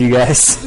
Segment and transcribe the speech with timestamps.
[0.00, 0.56] you guys.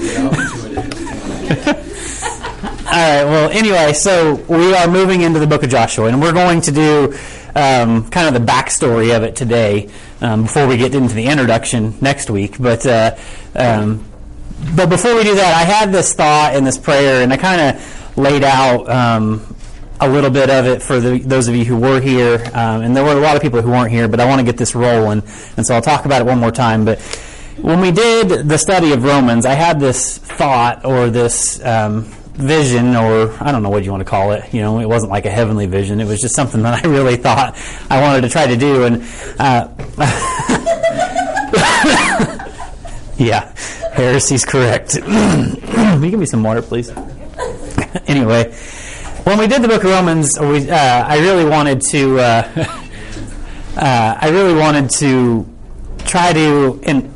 [2.85, 3.24] All right.
[3.24, 6.71] Well, anyway, so we are moving into the book of Joshua, and we're going to
[6.71, 7.17] do
[7.56, 9.89] um, kind of the backstory of it today
[10.21, 12.57] um, before we get into the introduction next week.
[12.59, 13.15] But uh,
[13.55, 14.05] um,
[14.75, 17.75] but before we do that, I had this thought and this prayer, and I kind
[17.75, 19.55] of laid out um,
[20.00, 22.95] a little bit of it for the, those of you who were here, um, and
[22.95, 24.07] there were a lot of people who weren't here.
[24.07, 25.23] But I want to get this rolling,
[25.57, 26.86] and so I'll talk about it one more time.
[26.86, 27.00] But
[27.61, 32.95] when we did the study of Romans, I had this thought or this um, vision,
[32.95, 34.54] or I don't know what you want to call it.
[34.54, 36.02] You know, it wasn't like a heavenly vision.
[36.02, 37.55] It was just something that I really thought
[37.90, 38.86] I wanted to try to do.
[38.86, 39.04] And
[39.40, 39.70] uh,
[43.18, 43.54] yeah,
[43.94, 44.98] heresy's correct.
[45.06, 46.90] Will you give me some water, please?
[48.08, 48.52] anyway,
[49.23, 52.20] when we did the book of Romans, we, uh, I really wanted to.
[52.20, 52.50] Uh,
[53.76, 55.48] uh I really wanted to
[56.06, 57.12] try to and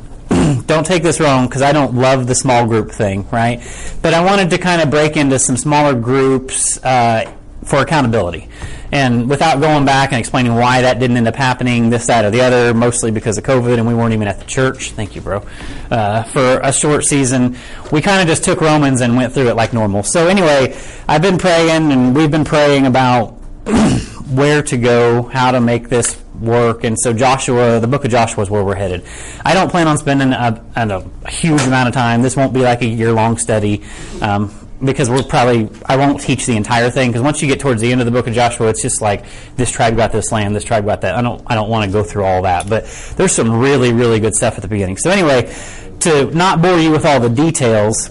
[0.66, 3.60] don't take this wrong because I don't love the small group thing, right?
[4.02, 7.32] But I wanted to kind of break into some smaller groups uh,
[7.64, 8.48] for accountability.
[8.90, 12.30] And without going back and explaining why that didn't end up happening, this, that, or
[12.30, 14.92] the other, mostly because of COVID, and we weren't even at the church.
[14.92, 15.46] Thank you, bro.
[15.90, 17.58] Uh, for a short season,
[17.92, 20.02] we kind of just took Romans and went through it like normal.
[20.02, 23.32] So anyway, I've been praying, and we've been praying about
[24.30, 26.84] where to go, how to make this work.
[26.84, 29.04] And so Joshua, the book of Joshua is where we're headed.
[29.44, 32.22] I don't plan on spending a, a huge amount of time.
[32.22, 33.84] This won't be like a year long study.
[34.20, 37.80] Um, because we're probably I won't teach the entire thing because once you get towards
[37.80, 39.24] the end of the book of Joshua, it's just like
[39.56, 41.14] this tribe got this land, this tribe got that.
[41.16, 42.84] I don't I don't want to go through all that, but
[43.16, 44.96] there's some really really good stuff at the beginning.
[44.96, 45.52] So anyway,
[46.00, 48.10] to not bore you with all the details,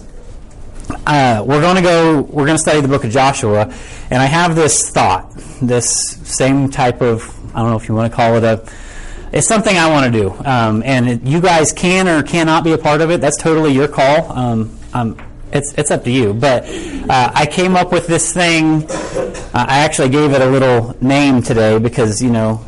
[1.06, 3.72] uh, we're going to go we're going to study the book of Joshua,
[4.10, 5.88] and I have this thought, this
[6.24, 8.64] same type of I don't know if you want to call it a.
[9.30, 12.72] It's something I want to do, um, and it, you guys can or cannot be
[12.72, 13.20] a part of it.
[13.20, 14.32] That's totally your call.
[14.32, 15.18] Um, um,
[15.52, 16.34] it's it's up to you.
[16.34, 18.84] But uh, I came up with this thing.
[18.88, 22.64] Uh, I actually gave it a little name today because you know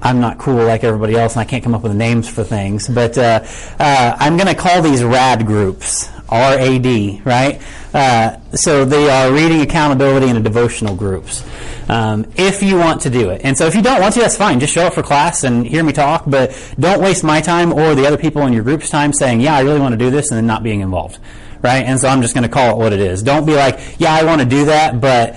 [0.00, 2.88] I'm not cool like everybody else, and I can't come up with names for things.
[2.88, 3.44] But uh,
[3.78, 6.08] uh I'm going to call these RAD groups.
[6.32, 7.60] R A D, right?
[7.92, 11.44] Uh, so they are reading accountability in a devotional groups.
[11.88, 13.42] Um, if you want to do it.
[13.44, 14.60] And so if you don't want to, that's fine.
[14.60, 17.94] Just show up for class and hear me talk, but don't waste my time or
[17.94, 20.30] the other people in your group's time saying, yeah, I really want to do this
[20.30, 21.18] and then not being involved.
[21.60, 21.84] Right?
[21.84, 23.22] And so I'm just going to call it what it is.
[23.22, 25.36] Don't be like, yeah, I want to do that, but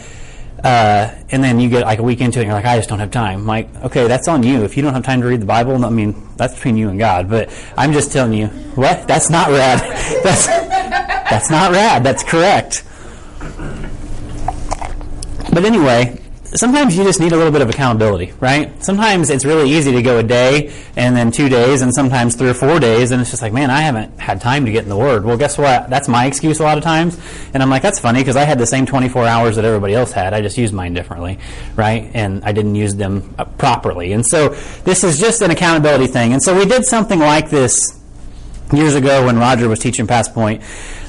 [0.66, 2.90] uh, and then you get like a week into it and you're like, I just
[2.90, 3.42] don't have time.
[3.42, 4.64] I'm like, okay, that's on you.
[4.64, 6.98] If you don't have time to read the Bible, I mean, that's between you and
[6.98, 7.30] God.
[7.30, 9.08] But I'm just telling you, what?
[9.08, 9.80] That's not rad.
[10.24, 10.48] that's,
[11.36, 12.02] that's not rad.
[12.02, 12.86] That's correct.
[15.52, 16.18] But anyway,
[16.54, 18.82] sometimes you just need a little bit of accountability, right?
[18.82, 22.48] Sometimes it's really easy to go a day and then two days and sometimes three
[22.48, 24.90] or four days and it's just like, man, I haven't had time to get in
[24.90, 25.26] the Word.
[25.26, 25.90] Well, guess what?
[25.90, 27.20] That's my excuse a lot of times.
[27.54, 30.14] And I'm like, that's funny because I had the same 24 hours that everybody else
[30.14, 30.34] had.
[30.34, 31.38] I just used mine differently,
[31.76, 32.10] right?
[32.14, 34.14] And I didn't use them uh, properly.
[34.14, 34.50] And so
[34.86, 36.32] this is just an accountability thing.
[36.32, 38.05] And so we did something like this
[38.74, 40.62] years ago when Roger was teaching Past Point.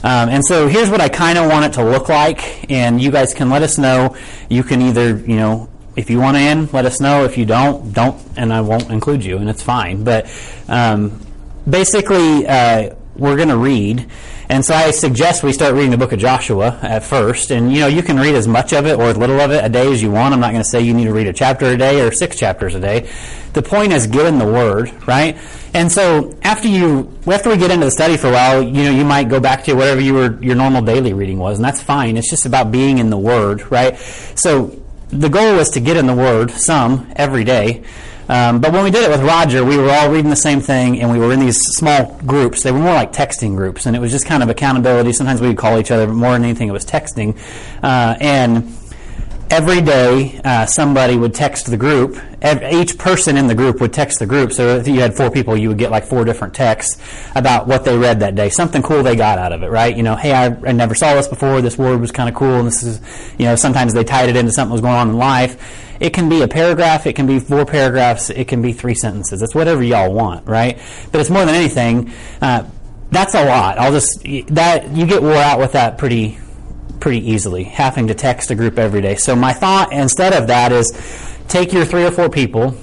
[0.03, 3.11] Um, and so here's what I kind of want it to look like, and you
[3.11, 4.17] guys can let us know.
[4.49, 7.25] You can either, you know, if you want in, let us know.
[7.25, 10.05] If you don't, don't, and I won't include you, and it's fine.
[10.05, 10.31] But
[10.69, 11.21] um,
[11.69, 14.07] basically, uh, we're going to read.
[14.49, 17.51] And so I suggest we start reading the book of Joshua at first.
[17.51, 19.65] And, you know, you can read as much of it or as little of it
[19.65, 20.35] a day as you want.
[20.35, 22.39] I'm not going to say you need to read a chapter a day or six
[22.39, 23.11] chapters a day.
[23.55, 25.37] The point is get in the Word, right?
[25.75, 28.91] And so after you, after we get into the study for a while, you know,
[28.91, 31.83] you might go back to whatever you were, your normal daily reading was, and that's
[31.83, 32.17] fine.
[32.17, 33.99] It's just about being in the Word, right?
[33.99, 37.85] So the goal was to get in the Word, some, every day.
[38.29, 41.01] Um, but when we did it with Roger, we were all reading the same thing,
[41.01, 42.63] and we were in these small groups.
[42.63, 45.13] They were more like texting groups, and it was just kind of accountability.
[45.13, 47.39] Sometimes we would call each other, but more than anything, it was texting.
[47.83, 48.77] Uh, and
[49.51, 52.19] every day uh, somebody would text the group.
[52.71, 54.53] Each person in the group would text the group.
[54.53, 57.01] So if you had four people, you would get like four different texts
[57.35, 58.51] about what they read that day.
[58.51, 59.97] Something cool they got out of it, right?
[59.97, 61.61] You know, hey, I, I never saw this before.
[61.61, 63.01] This word was kind of cool, and this is,
[63.39, 65.85] you know, sometimes they tied it into something that was going on in life.
[66.01, 67.07] It can be a paragraph.
[67.07, 68.31] It can be four paragraphs.
[68.31, 69.43] It can be three sentences.
[69.43, 70.81] It's whatever y'all want, right?
[71.13, 72.13] But it's more than anything.
[72.41, 72.69] Uh,
[73.11, 73.79] that's a lot.
[73.79, 76.39] I'll just that you get wore out with that pretty
[77.01, 79.17] pretty easily, having to text a group every day.
[79.17, 80.93] So my thought instead of that is
[81.49, 82.77] take your three or four people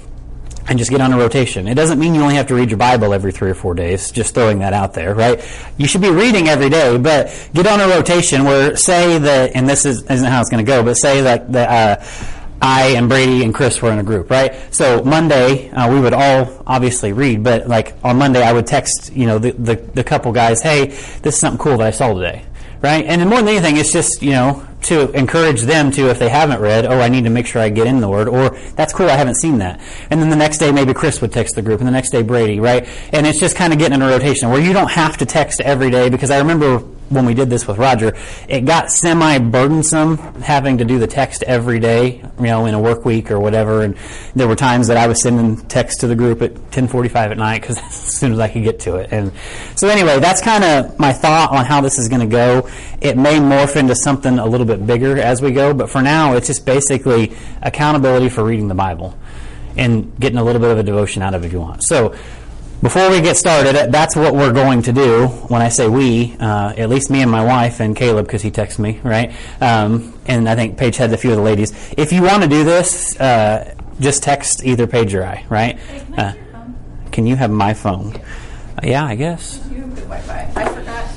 [0.66, 1.68] and just get on a rotation.
[1.68, 4.10] It doesn't mean you only have to read your Bible every three or four days,
[4.10, 5.38] just throwing that out there, right?
[5.76, 9.68] You should be reading every day, but get on a rotation where say that, and
[9.68, 12.04] this is, isn't how it's going to go, but say that, that uh,
[12.64, 14.74] I and Brady and Chris were in a group, right?
[14.74, 19.12] So Monday uh, we would all obviously read, but like on Monday I would text,
[19.12, 22.14] you know, the, the the couple guys, hey, this is something cool that I saw
[22.14, 22.46] today,
[22.80, 23.04] right?
[23.04, 26.60] And more than anything, it's just you know to encourage them to, if they haven't
[26.60, 29.08] read, oh, I need to make sure I get in the Word, or that's cool,
[29.08, 29.80] I haven't seen that.
[30.10, 32.22] And then the next day, maybe Chris would text the group, and the next day,
[32.22, 32.86] Brady, right?
[33.12, 35.60] And it's just kind of getting in a rotation where you don't have to text
[35.62, 38.16] every day, because I remember when we did this with Roger,
[38.48, 42.80] it got semi burdensome having to do the text every day, you know, in a
[42.80, 43.82] work week or whatever.
[43.82, 43.96] And
[44.34, 47.60] there were times that I was sending text to the group at 10:45 at night
[47.60, 49.10] because as soon as I could get to it.
[49.12, 49.32] And
[49.76, 52.68] so anyway, that's kind of my thought on how this is going to go.
[53.00, 56.34] It may morph into something a little bit bigger as we go, but for now,
[56.34, 59.18] it's just basically accountability for reading the Bible
[59.76, 61.82] and getting a little bit of a devotion out of it if you want.
[61.84, 62.14] So
[62.84, 65.28] before we get started, that's what we're going to do.
[65.48, 68.50] When I say we, uh, at least me and my wife and Caleb, because he
[68.50, 69.34] texts me, right?
[69.58, 71.72] Um, and I think Paige had a few of the ladies.
[71.96, 75.80] If you want to do this, uh, just text either Paige or I, right?
[76.14, 76.34] Uh,
[77.10, 78.16] can you have my phone?
[78.16, 79.66] Uh, yeah, I guess.
[79.70, 80.52] You have good Wi-Fi.
[80.54, 81.08] I forgot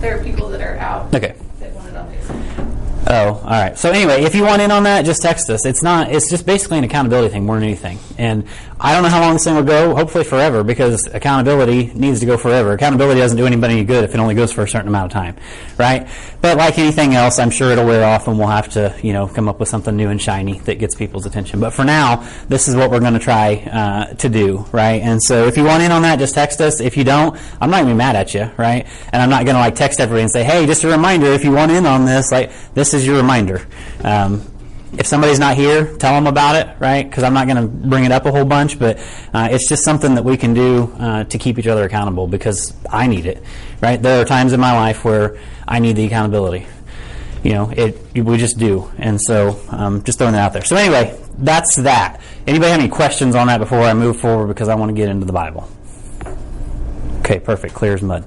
[0.00, 1.14] there are people that are out.
[1.14, 1.36] Okay.
[1.60, 3.78] That want it on Oh, all right.
[3.78, 5.66] So anyway, if you want in on that, just text us.
[5.66, 6.10] It's not.
[6.10, 8.00] It's just basically an accountability thing more than anything.
[8.18, 8.46] And
[8.80, 9.94] I don't know how long this thing will go.
[9.94, 12.72] Hopefully forever, because accountability needs to go forever.
[12.72, 15.12] Accountability doesn't do anybody any good if it only goes for a certain amount of
[15.12, 15.36] time,
[15.78, 16.08] right?
[16.40, 19.26] But like anything else, I'm sure it'll wear off, and we'll have to, you know,
[19.26, 21.60] come up with something new and shiny that gets people's attention.
[21.60, 25.02] But for now, this is what we're going to try uh, to do, right?
[25.02, 26.80] And so if you want in on that, just text us.
[26.80, 28.86] If you don't, I'm not going to be mad at you, right?
[29.12, 31.44] And I'm not going to like text everybody and say, hey, just a reminder, if
[31.44, 33.66] you want in on this, like this is your reminder.
[34.04, 34.42] Um,
[34.98, 37.08] if somebody's not here, tell them about it, right?
[37.08, 38.98] Because I'm not going to bring it up a whole bunch, but
[39.34, 42.74] uh, it's just something that we can do uh, to keep each other accountable because
[42.90, 43.42] I need it,
[43.82, 44.00] right?
[44.00, 46.66] There are times in my life where I need the accountability.
[47.42, 50.64] You know, it we just do, and so um, just throwing that out there.
[50.64, 52.20] So anyway, that's that.
[52.46, 54.48] Anybody have any questions on that before I move forward?
[54.48, 55.68] Because I want to get into the Bible.
[57.26, 57.74] Okay, perfect.
[57.74, 58.22] Clear as mud.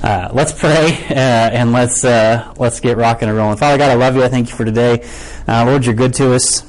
[0.00, 3.56] Uh, let's pray uh, and let's uh, let's get rocking and rolling.
[3.56, 4.22] Father God, I love you.
[4.22, 5.04] I thank you for today.
[5.48, 6.64] Uh, Lord, you're good to us.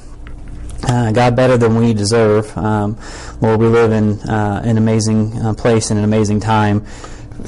[0.82, 2.58] Uh, God, better than we deserve.
[2.58, 2.98] Um,
[3.40, 6.84] Lord, we live in uh, an amazing place and an amazing time,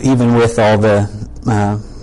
[0.02, 1.08] even with all the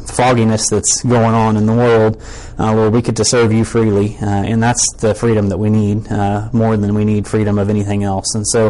[0.05, 2.21] fogginess that's going on in the world,
[2.57, 5.69] uh, Lord, we get to serve you freely, uh, and that's the freedom that we
[5.69, 8.33] need uh, more than we need freedom of anything else.
[8.33, 8.67] And so,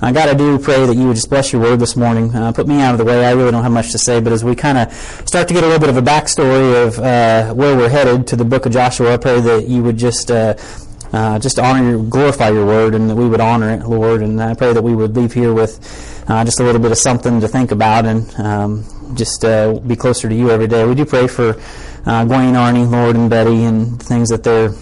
[0.00, 2.32] uh, I do pray that you would just bless your word this morning.
[2.34, 3.26] Uh, put me out of the way.
[3.26, 5.64] I really don't have much to say, but as we kind of start to get
[5.64, 8.72] a little bit of a backstory of uh, where we're headed to the book of
[8.72, 10.30] Joshua, I pray that you would just.
[11.40, 14.20] Just honor your, glorify your word, and that we would honor it, Lord.
[14.20, 15.78] And I pray that we would leave here with
[16.26, 18.84] just a little bit of something to think about, and um,
[19.14, 19.42] just
[19.86, 20.84] be closer to you every day.
[20.84, 21.54] We do pray for
[22.06, 24.72] uh, Gwen, Arnie, Lord, and Betty, and things that they're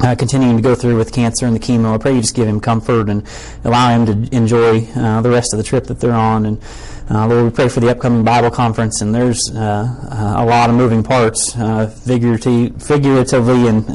[0.00, 1.94] uh, continuing to go through with cancer and the chemo.
[1.94, 3.26] I pray you just give him comfort and
[3.64, 6.46] allow him to enjoy uh, the rest of the trip that they're on.
[6.46, 6.60] And
[7.10, 10.70] uh, Lord, we pray for the upcoming Bible conference, and there's uh, uh, a lot
[10.70, 13.86] of moving parts, uh, figuratively, figuratively and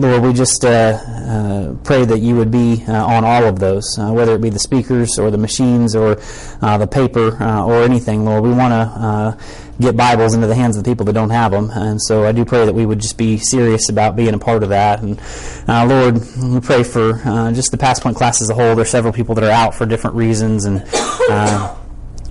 [0.00, 4.50] Lord, we just pray that you would be on all of those, whether it be
[4.50, 6.16] the speakers or the machines or
[6.60, 8.24] the paper or anything.
[8.24, 9.38] Lord, we want to
[9.80, 11.70] get Bibles into the hands of the people that don't have them.
[11.70, 14.62] And so I do pray that we would just be serious about being a part
[14.62, 15.02] of that.
[15.02, 15.20] And
[15.68, 18.74] uh, Lord, we pray for uh, just the Pass Point class as a whole.
[18.74, 20.82] There are several people that are out for different reasons, and
[21.30, 21.74] uh,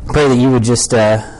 [0.07, 0.93] pray that you would just.
[0.93, 1.31] Uh,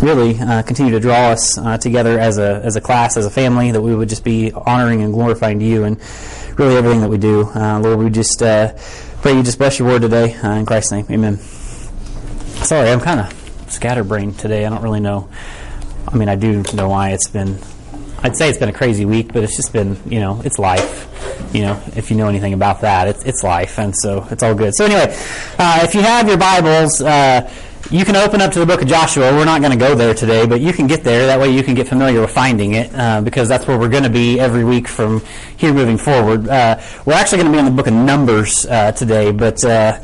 [0.00, 3.30] really uh, continue to draw us uh, together as a as a class, as a
[3.30, 6.00] family, that we would just be honoring and glorifying you, and
[6.58, 7.98] really everything that we do, Lord.
[7.98, 11.36] We just pray you just bless your word today in Christ's name, Amen.
[11.36, 13.39] Sorry, I'm kind of
[13.70, 14.66] scatterbrained today.
[14.66, 15.28] I don't really know.
[16.08, 17.58] I mean, I do know why it's been.
[18.22, 21.06] I'd say it's been a crazy week, but it's just been, you know, it's life.
[21.54, 24.54] You know, if you know anything about that, it's it's life, and so it's all
[24.54, 24.74] good.
[24.74, 25.14] So anyway,
[25.58, 27.00] uh, if you have your Bibles.
[27.00, 27.50] Uh,
[27.90, 29.32] you can open up to the book of Joshua.
[29.32, 31.26] We're not going to go there today, but you can get there.
[31.26, 34.04] That way you can get familiar with finding it, uh, because that's where we're going
[34.04, 35.22] to be every week from
[35.56, 36.46] here moving forward.
[36.46, 39.98] Uh, we're actually going to be in the book of Numbers uh, today, but uh,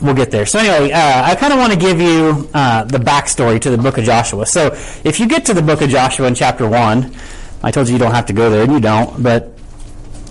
[0.00, 0.46] we'll get there.
[0.46, 3.78] So anyway, uh, I kind of want to give you uh, the backstory to the
[3.78, 4.46] book of Joshua.
[4.46, 4.68] So
[5.04, 7.14] if you get to the book of Joshua in chapter one,
[7.62, 9.52] I told you you don't have to go there, and you don't, but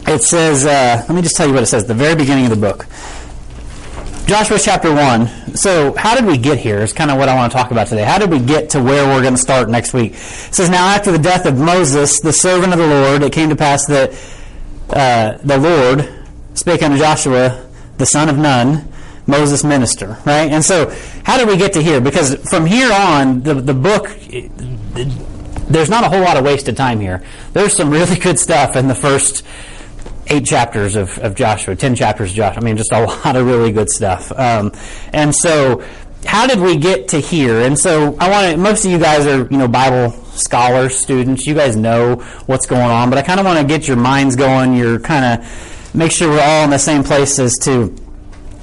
[0.07, 0.65] it says.
[0.65, 1.85] Uh, let me just tell you what it says.
[1.85, 2.85] The very beginning of the book.
[4.25, 5.55] Joshua chapter 1.
[5.55, 6.79] So, how did we get here?
[6.79, 8.03] Is kind of what I want to talk about today.
[8.03, 10.13] How did we get to where we're going to start next week?
[10.13, 13.49] It says, Now, after the death of Moses, the servant of the Lord, it came
[13.49, 14.11] to pass that
[14.89, 16.09] uh, the Lord
[16.53, 18.92] spake unto Joshua, the son of Nun,
[19.27, 20.51] Moses minister, right?
[20.51, 22.01] And so, how did we get to here?
[22.01, 24.09] Because from here on, the, the book,
[25.69, 27.23] there's not a whole lot of wasted time here.
[27.53, 29.45] There's some really good stuff in the first
[30.27, 32.61] eight chapters of, of Joshua, ten chapters of Joshua.
[32.61, 34.31] I mean, just a lot of really good stuff.
[34.31, 34.71] Um,
[35.13, 35.83] and so,
[36.25, 37.61] how did we get to here?
[37.61, 38.57] And so, I want to.
[38.57, 41.47] Most of you guys are, you know, Bible scholars, students.
[41.47, 42.15] You guys know
[42.45, 44.73] what's going on, but I kind of want to get your minds going.
[44.73, 47.95] You're kind of make sure we're all in the same place as to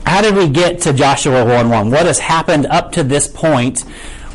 [0.06, 1.90] how did we get to Joshua 1 1?
[1.90, 3.84] What has happened up to this point?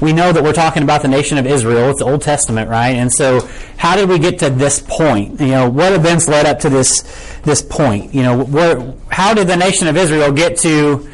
[0.02, 1.90] We know that we're talking about the nation of Israel.
[1.90, 2.96] It's the Old Testament, right?
[2.96, 5.40] And so, how did we get to this point?
[5.40, 7.02] You know, what events led up to this
[7.44, 8.14] this point?
[8.14, 11.10] You know, where, how did the nation of Israel get to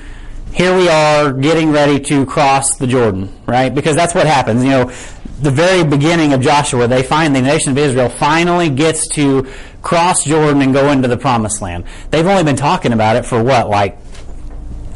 [0.54, 3.74] here we are getting ready to cross the Jordan, right?
[3.74, 4.64] Because that's what happens.
[4.64, 4.92] You know,
[5.40, 9.48] the very beginning of Joshua, they find the nation of Israel finally gets to
[9.82, 11.86] cross Jordan and go into the promised land.
[12.10, 13.98] They've only been talking about it for what, like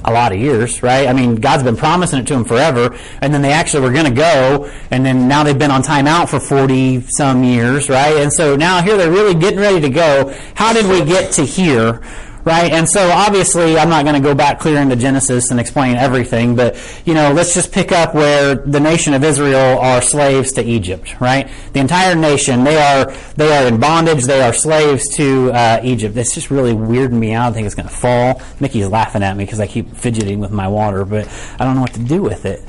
[0.05, 1.07] a lot of years, right?
[1.07, 4.05] I mean, God's been promising it to them forever, and then they actually were going
[4.05, 8.15] to go, and then now they've been on timeout for 40 some years, right?
[8.17, 10.33] And so now here they're really getting ready to go.
[10.53, 12.01] How did we get to here?
[12.45, 12.71] Right?
[12.71, 16.55] And so obviously, I'm not going to go back clear into Genesis and explain everything,
[16.55, 20.63] but you know, let's just pick up where the nation of Israel are slaves to
[20.63, 21.49] Egypt, right?
[21.73, 26.15] The entire nation, they are they are in bondage, they are slaves to uh, Egypt.
[26.15, 27.49] That's just really weirding me out.
[27.49, 28.41] I think it's going to fall.
[28.59, 31.27] Mickey's laughing at me because I keep fidgeting with my water, but
[31.59, 32.61] I don't know what to do with it.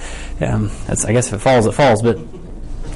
[0.43, 2.19] Um, I guess if it falls, it falls, but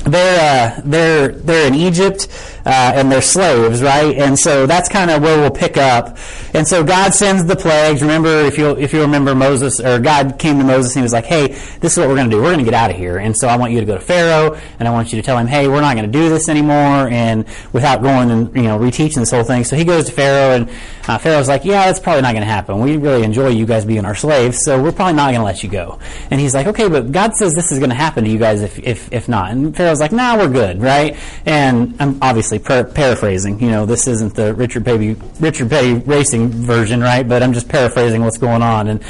[0.05, 2.29] they're uh, they're they're in Egypt
[2.65, 4.17] uh, and they're slaves, right?
[4.17, 6.19] And so that's kind of where we'll pick up.
[6.55, 8.03] And so God sends the plagues.
[8.03, 11.13] Remember, if you if you remember Moses or God came to Moses and he was
[11.13, 11.49] like, "Hey,
[11.81, 12.43] this is what we're going to do.
[12.43, 14.01] We're going to get out of here." And so I want you to go to
[14.01, 16.49] Pharaoh and I want you to tell him, "Hey, we're not going to do this
[16.49, 20.13] anymore." And without going and you know reteaching this whole thing, so he goes to
[20.13, 20.71] Pharaoh and
[21.09, 22.81] uh, Pharaoh's like, "Yeah, that's probably not going to happen.
[22.81, 25.63] We really enjoy you guys being our slaves, so we're probably not going to let
[25.63, 25.99] you go."
[26.31, 28.63] And he's like, "Okay, but God says this is going to happen to you guys
[28.63, 32.85] if if if not." And Pharaoh's like, "Nah, we're good, right?" And I'm obviously par-
[32.85, 33.61] paraphrasing.
[33.61, 37.27] You know, this isn't the Richard Petty Richard Petty racing version, right?
[37.27, 38.89] But I'm just paraphrasing what's going on.
[38.89, 39.03] And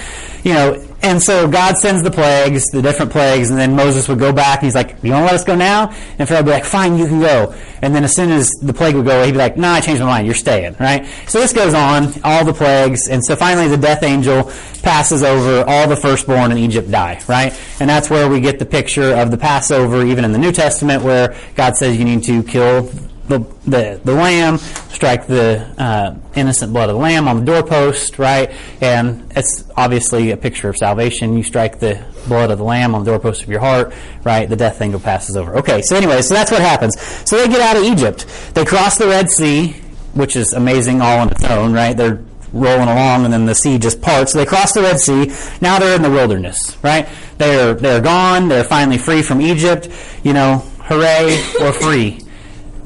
[0.44, 4.18] you know, and so God sends the plagues, the different plagues, and then Moses would
[4.18, 5.94] go back and he's like, You want to let us go now?
[6.18, 7.54] And Pharaoh would be like, Fine, you can go.
[7.80, 9.80] And then as soon as the plague would go away, he'd be like, Nah, I
[9.80, 11.06] changed my mind, you're staying, right?
[11.26, 15.64] So this goes on, all the plagues, and so finally the death angel passes over,
[15.66, 17.58] all the firstborn in Egypt die, right?
[17.80, 21.02] And that's where we get the picture of the Passover, even in the New Testament,
[21.02, 22.90] where God says you need to kill
[23.30, 28.18] the, the, the lamb, strike the uh, innocent blood of the lamb on the doorpost,
[28.18, 28.50] right?
[28.80, 31.36] And it's obviously a picture of salvation.
[31.36, 33.94] You strike the blood of the lamb on the doorpost of your heart,
[34.24, 34.48] right?
[34.48, 35.56] The death angel passes over.
[35.58, 37.00] Okay, so anyway, so that's what happens.
[37.24, 38.26] So they get out of Egypt.
[38.54, 39.68] They cross the Red Sea,
[40.14, 41.96] which is amazing all on its own, right?
[41.96, 42.22] They're
[42.52, 44.32] rolling along and then the sea just parts.
[44.32, 45.32] So they cross the Red Sea.
[45.60, 47.08] Now they're in the wilderness, right?
[47.38, 48.48] They're, they're gone.
[48.48, 49.88] They're finally free from Egypt.
[50.24, 52.20] You know, hooray, we're free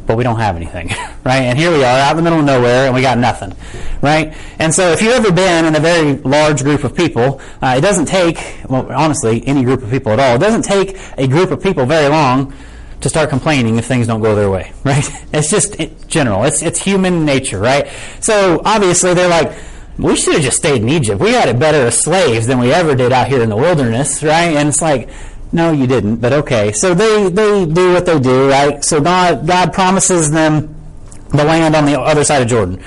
[0.06, 0.88] but we don't have anything,
[1.24, 1.42] right?
[1.42, 3.54] And here we are out in the middle of nowhere and we got nothing,
[4.02, 4.34] right?
[4.58, 7.80] And so if you've ever been in a very large group of people, uh, it
[7.80, 11.50] doesn't take, well, honestly, any group of people at all, it doesn't take a group
[11.50, 12.52] of people very long
[13.00, 15.08] to start complaining if things don't go their way, right?
[15.32, 15.76] It's just
[16.08, 16.44] general.
[16.44, 17.88] It's, it's human nature, right?
[18.20, 19.56] So obviously they're like,
[19.98, 21.20] we should have just stayed in Egypt.
[21.20, 24.22] We had it better as slaves than we ever did out here in the wilderness,
[24.22, 24.56] right?
[24.56, 25.08] And it's like,
[25.54, 26.72] no, you didn't, but okay.
[26.72, 28.84] So they, they do what they do, right?
[28.84, 30.74] So God, God promises them
[31.30, 32.82] the land on the other side of Jordan.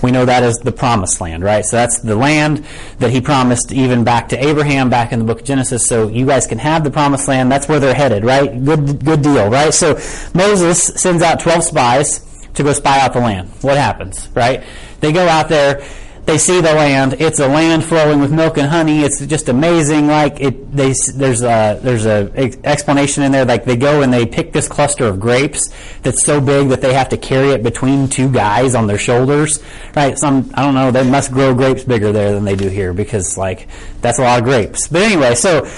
[0.00, 1.64] We know that as the promised land, right?
[1.64, 2.64] So that's the land
[3.00, 5.88] that he promised even back to Abraham back in the book of Genesis.
[5.88, 7.50] So you guys can have the promised land.
[7.50, 8.64] That's where they're headed, right?
[8.64, 9.74] Good, good deal, right?
[9.74, 9.94] So
[10.34, 13.48] Moses sends out 12 spies to go spy out the land.
[13.62, 14.62] What happens, right?
[15.00, 15.84] They go out there
[16.26, 17.16] they see the land.
[17.20, 19.02] It's a land flowing with milk and honey.
[19.02, 20.06] It's just amazing.
[20.06, 22.30] Like it, they, there's a there's a
[22.64, 23.44] explanation in there.
[23.44, 25.68] Like they go and they pick this cluster of grapes
[26.02, 29.62] that's so big that they have to carry it between two guys on their shoulders.
[29.94, 30.18] Right?
[30.18, 30.90] Some I don't know.
[30.90, 33.68] They must grow grapes bigger there than they do here because like
[34.00, 34.88] that's a lot of grapes.
[34.88, 35.68] But anyway, so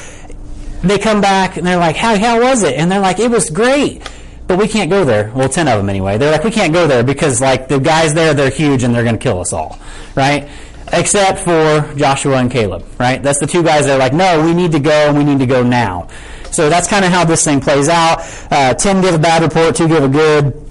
[0.83, 3.51] they come back and they're like, "How how was it?" And they're like, "It was
[3.51, 4.09] great."
[4.47, 5.33] But we can't go there.
[5.35, 6.19] Well, 10 of them anyway.
[6.19, 9.05] They're like, we can't go there because, like, the guys there, they're huge and they're
[9.05, 9.79] going to kill us all,
[10.15, 10.49] right?
[10.93, 13.23] Except for Joshua and Caleb, right?
[13.23, 15.41] That's the two guys that are like, no, we need to go and we need
[15.41, 16.09] to go now.
[16.53, 18.21] So that's kind of how this thing plays out.
[18.51, 20.71] Uh, 10 give a bad report, 2 give a good,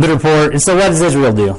[0.00, 0.52] good report.
[0.52, 1.56] And so what does Israel do?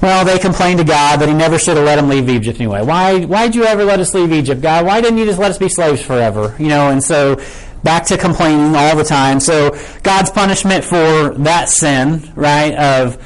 [0.00, 2.82] Well, they complain to God that He never should have let them leave Egypt anyway.
[2.82, 3.24] Why?
[3.24, 4.86] Why'd you ever let us leave Egypt, God?
[4.86, 6.54] Why didn't you just let us be slaves forever?
[6.58, 7.40] You know, and so
[7.82, 9.40] back to complaining all the time.
[9.40, 13.22] So God's punishment for that sin, right, of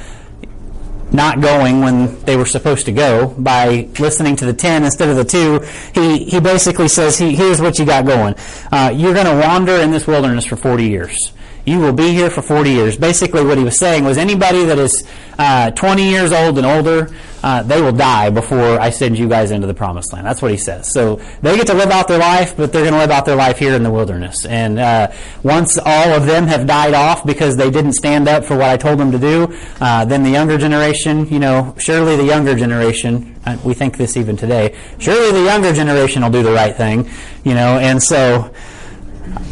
[1.12, 5.16] not going when they were supposed to go by listening to the 10 instead of
[5.16, 5.60] the 2
[6.00, 8.34] he, he basically says he, here's what you got going
[8.72, 11.32] uh, you're going to wander in this wilderness for 40 years
[11.64, 12.96] You will be here for 40 years.
[12.96, 15.06] Basically, what he was saying was anybody that is
[15.38, 19.50] uh, 20 years old and older, uh, they will die before I send you guys
[19.52, 20.26] into the promised land.
[20.26, 20.92] That's what he says.
[20.92, 23.36] So they get to live out their life, but they're going to live out their
[23.36, 24.44] life here in the wilderness.
[24.44, 25.12] And uh,
[25.44, 28.76] once all of them have died off because they didn't stand up for what I
[28.76, 33.40] told them to do, uh, then the younger generation, you know, surely the younger generation,
[33.46, 37.08] uh, we think this even today, surely the younger generation will do the right thing,
[37.44, 38.52] you know, and so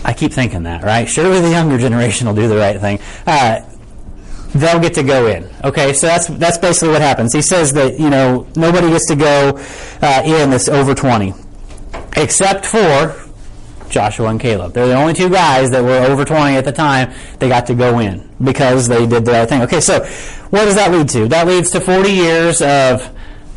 [0.05, 1.09] I keep thinking that, right?
[1.09, 2.99] Surely the younger generation will do the right thing.
[3.27, 3.61] Uh,
[4.55, 5.49] they'll get to go in.
[5.65, 7.33] Okay, so that's that's basically what happens.
[7.33, 9.59] He says that you know nobody gets to go
[10.03, 11.35] uh, in that's over twenty,
[12.17, 13.15] except for
[13.89, 14.73] Joshua and Caleb.
[14.73, 17.13] They're the only two guys that were over twenty at the time.
[17.39, 19.63] They got to go in because they did the right thing.
[19.63, 20.05] Okay, so
[20.51, 21.29] what does that lead to?
[21.29, 23.09] That leads to forty years of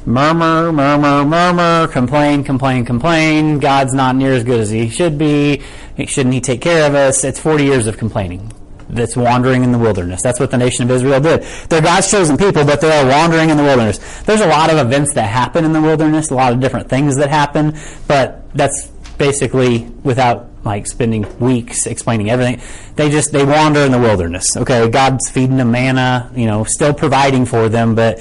[0.06, 3.60] murmur, murmur, murmur, complain, complain, complain.
[3.60, 5.62] God's not near as good as he should be.
[6.06, 7.24] Shouldn't he take care of us?
[7.24, 8.52] It's 40 years of complaining.
[8.90, 10.22] That's wandering in the wilderness.
[10.22, 11.44] That's what the nation of Israel did.
[11.70, 14.22] They're God's chosen people, but they are wandering in the wilderness.
[14.24, 17.16] There's a lot of events that happen in the wilderness, a lot of different things
[17.18, 22.62] that happen, but that's basically without like spending weeks explaining everything.
[22.96, 24.56] They just they wander in the wilderness.
[24.56, 28.20] Okay, God's feeding them manna, you know, still providing for them, but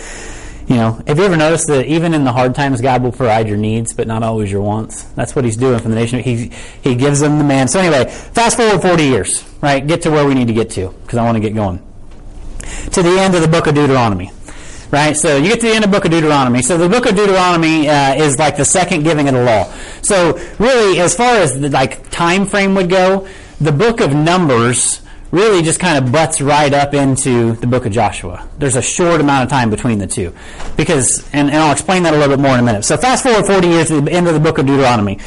[0.66, 3.48] you know, have you ever noticed that even in the hard times, God will provide
[3.48, 5.04] your needs, but not always your wants?
[5.14, 6.20] That's what He's doing for the nation.
[6.20, 6.50] He
[6.82, 7.68] He gives them the man.
[7.68, 9.86] So anyway, fast forward 40 years, right?
[9.86, 11.80] Get to where we need to get to because I want to get going
[12.92, 14.30] to the end of the book of Deuteronomy.
[14.90, 16.60] Right, so you get to the end of the book of Deuteronomy.
[16.60, 19.72] So the book of Deuteronomy uh, is like the second giving of the law.
[20.02, 23.26] So really, as far as the like time frame would go,
[23.58, 25.00] the book of Numbers
[25.32, 28.46] really just kind of butts right up into the book of Joshua.
[28.58, 30.32] There's a short amount of time between the two.
[30.76, 32.84] Because, and, and I'll explain that a little bit more in a minute.
[32.84, 35.18] So fast forward 40 years to the end of the book of Deuteronomy.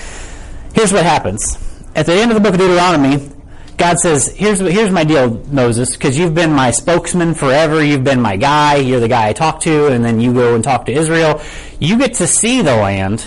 [0.74, 1.58] Here's what happens.
[1.96, 3.32] At the end of the book of Deuteronomy,
[3.78, 7.84] God says, here's, here's my deal, Moses, because you've been my spokesman forever.
[7.84, 8.76] You've been my guy.
[8.76, 11.42] You're the guy I talk to, and then you go and talk to Israel.
[11.80, 13.26] You get to see the land,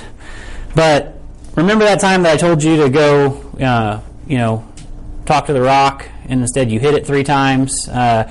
[0.74, 1.18] but
[1.56, 4.66] remember that time that I told you to go, uh, you know,
[5.26, 8.30] talk to the rock and instead you hit it three times, uh,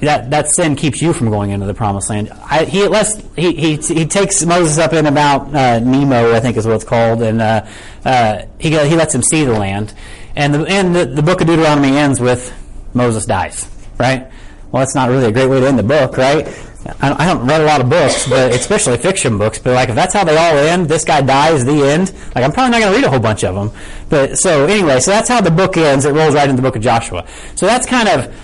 [0.00, 2.30] that that sin keeps you from going into the promised land.
[2.30, 6.56] I, he lets he, he he takes Moses up in about uh, Nebo, I think
[6.56, 7.66] is what it's called, and uh,
[8.04, 9.94] uh, he he lets him see the land.
[10.36, 12.54] And the and the, the book of Deuteronomy ends with
[12.94, 13.68] Moses dies,
[13.98, 14.30] right?
[14.72, 16.46] Well, that's not really a great way to end the book, right?
[16.86, 19.58] I, I don't read a lot of books, but especially fiction books.
[19.58, 22.12] But like, if that's how they all end, this guy dies, the end.
[22.34, 23.70] Like, I'm probably not going to read a whole bunch of them.
[24.08, 26.04] But so anyway, so that's how the book ends.
[26.04, 27.26] It rolls right into the book of Joshua.
[27.54, 28.34] So that's kind of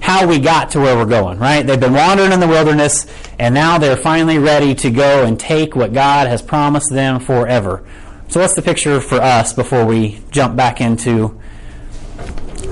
[0.00, 1.66] how we got to where we're going, right?
[1.66, 3.06] They've been wandering in the wilderness,
[3.38, 7.84] and now they're finally ready to go and take what God has promised them forever.
[8.28, 11.38] So what's the picture for us before we jump back into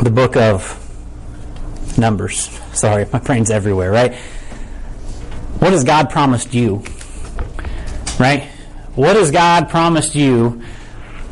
[0.01, 0.85] the book of
[1.99, 2.49] Numbers?
[2.73, 4.17] Sorry, my brain's everywhere, right?
[5.59, 6.85] What has God promised you?
[8.19, 8.45] Right?
[8.95, 10.63] What has God promised you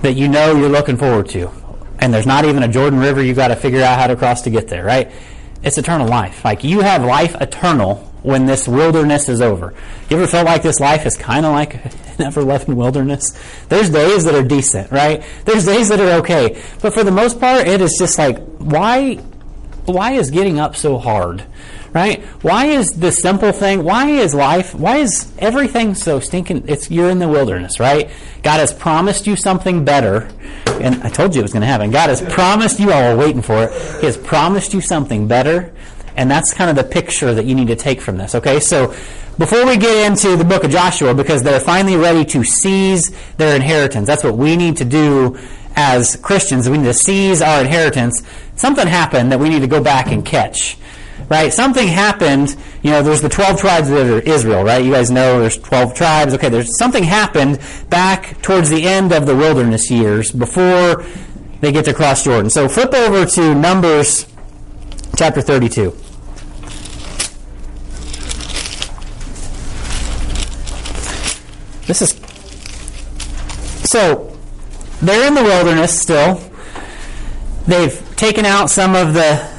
[0.03, 1.51] that you know you're looking forward to?
[1.99, 4.43] And there's not even a Jordan River you've got to figure out how to cross
[4.43, 5.11] to get there, right?
[5.63, 6.45] It's eternal life.
[6.45, 9.73] Like you have life eternal when this wilderness is over.
[10.11, 11.93] You ever felt like this life is kind of like an
[12.27, 13.39] ever-loving wilderness?
[13.69, 15.25] There's days that are decent, right?
[15.45, 16.61] There's days that are okay.
[16.83, 19.15] But for the most part, it is just like, why,
[19.85, 21.45] why is getting up so hard?
[21.93, 22.23] Right?
[22.43, 27.11] Why is the simple thing, why is life, why is everything so stinking, it's, you're
[27.11, 28.11] in the wilderness, right?
[28.43, 30.29] God has promised you something better,
[30.67, 31.91] and I told you it was going to happen.
[31.91, 35.73] God has promised you, all were waiting for it, He has promised you something better,
[36.17, 38.61] and that's kind of the picture that you need to take from this, okay?
[38.61, 38.95] So,
[39.39, 43.55] before we get into the book of Joshua, because they're finally ready to seize their
[43.55, 45.39] inheritance, that's what we need to do
[45.77, 46.69] as Christians.
[46.69, 48.23] We need to seize our inheritance.
[48.57, 50.79] Something happened that we need to go back and catch
[51.29, 51.53] right?
[51.53, 52.57] Something happened.
[52.83, 54.85] You know, there's the 12 tribes of Israel, right?
[54.85, 56.35] You guys know there's 12 tribes.
[56.35, 57.61] Okay, there's something happened
[57.91, 61.05] back towards the end of the wilderness years before
[61.61, 62.51] they get to cross Jordan.
[62.51, 64.27] So flip over to Numbers
[65.17, 65.97] chapter 32.
[71.87, 72.21] This is
[73.85, 74.37] so
[75.01, 76.41] they're in the wilderness still.
[77.67, 79.56] They've taken out some of the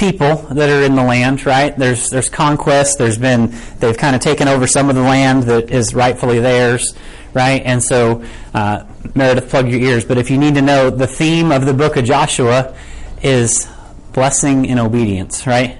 [0.00, 1.76] people that are in the land, right?
[1.76, 2.96] There's there's conquest.
[2.96, 6.94] There's been they've kind of taken over some of the land that is rightfully theirs,
[7.34, 7.62] right?
[7.62, 10.06] And so, uh, Meredith, plug your ears.
[10.06, 12.74] But if you need to know, the theme of the book of Joshua
[13.22, 13.68] is
[14.12, 15.78] blessing and obedience, right?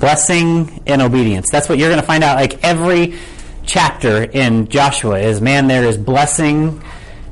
[0.00, 1.50] Blessing and obedience.
[1.52, 2.36] That's what you're going to find out.
[2.36, 3.18] Like every
[3.66, 6.82] chapter in Joshua is, man, there is blessing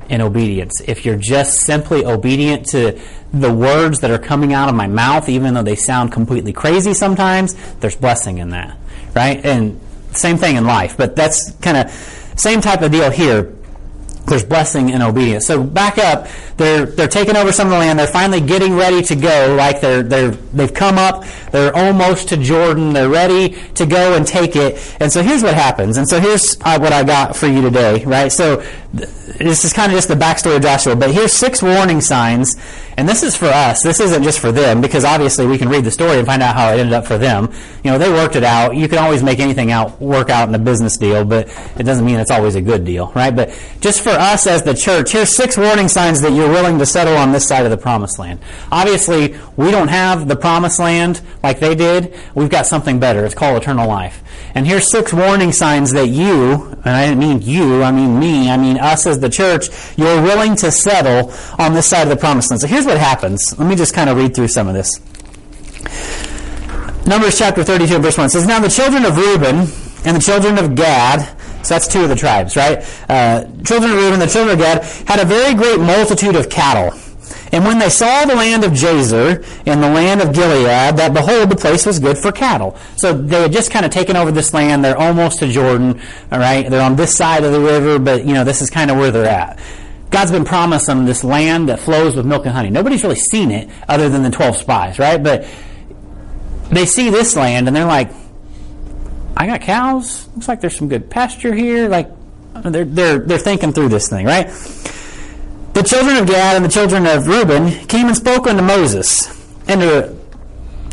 [0.09, 0.81] in obedience.
[0.87, 3.01] If you're just simply obedient to
[3.33, 6.95] the words that are coming out of my mouth, even though they sound completely crazy
[6.95, 8.77] sometimes, there's blessing in that,
[9.15, 9.45] right?
[9.45, 9.81] And
[10.13, 11.91] same thing in life, but that's kind of
[12.37, 13.57] same type of deal here
[14.27, 15.47] there's blessing and obedience.
[15.47, 17.99] So back up, they're they're taking over some of the land.
[17.99, 19.55] They're finally getting ready to go.
[19.57, 21.25] Like they're they're they've come up.
[21.53, 22.93] They're almost to Jordan.
[22.93, 24.97] They're ready to go and take it.
[25.01, 25.97] And so here's what happens.
[25.97, 28.05] And so here's uh, what I got for you today.
[28.05, 28.33] Right.
[28.33, 28.65] So
[28.99, 30.97] this is kind of just the backstory of Joshua.
[30.97, 32.57] But here's six warning signs.
[32.99, 33.83] And this is for us.
[33.83, 36.55] This isn't just for them because obviously we can read the story and find out
[36.55, 37.53] how it ended up for them.
[37.85, 38.75] You know, they worked it out.
[38.75, 42.07] You can always make anything out work out in a business deal, but it doesn't
[42.07, 43.37] mean it's always a good deal, right?
[43.37, 46.87] But just for us as the church, here's six warning signs that you're willing to
[46.87, 48.41] settle on this side of the promised land.
[48.73, 52.15] Obviously, we don't have the promised land like they did.
[52.35, 53.27] We've got something better.
[53.27, 54.23] It's called eternal life.
[54.55, 58.51] And here's six warning signs that you, and I didn't mean you, I mean me,
[58.51, 62.17] I mean us as the church, you're willing to settle on this side of the
[62.17, 62.61] promised land.
[62.61, 63.59] So here's what happens.
[63.59, 65.01] Let me just kind of read through some of this.
[67.07, 69.69] Numbers chapter 32 verse 1 says, Now the children of Reuben
[70.05, 72.79] and the children of Gad so that's two of the tribes, right?
[73.09, 76.97] Uh, children of Reuben, the children of Gad, had a very great multitude of cattle.
[77.53, 81.51] And when they saw the land of Jazer and the land of Gilead, that behold,
[81.51, 82.77] the place was good for cattle.
[82.97, 84.85] So they had just kind of taken over this land.
[84.85, 86.01] They're almost to Jordan,
[86.33, 86.69] all right?
[86.69, 89.11] They're on this side of the river, but, you know, this is kind of where
[89.11, 89.61] they're at.
[90.11, 92.71] God's been promised them this land that flows with milk and honey.
[92.71, 95.23] Nobody's really seen it other than the 12 spies, right?
[95.23, 95.47] But
[96.71, 98.11] they see this land and they're like,
[99.37, 100.29] I got cows.
[100.35, 101.89] Looks like there's some good pasture here.
[101.89, 102.11] Like
[102.65, 104.49] they're they're they're thinking through this thing, right?
[105.77, 109.29] The children of Gad and the children of Reuben came and spoke unto Moses
[109.69, 110.09] and to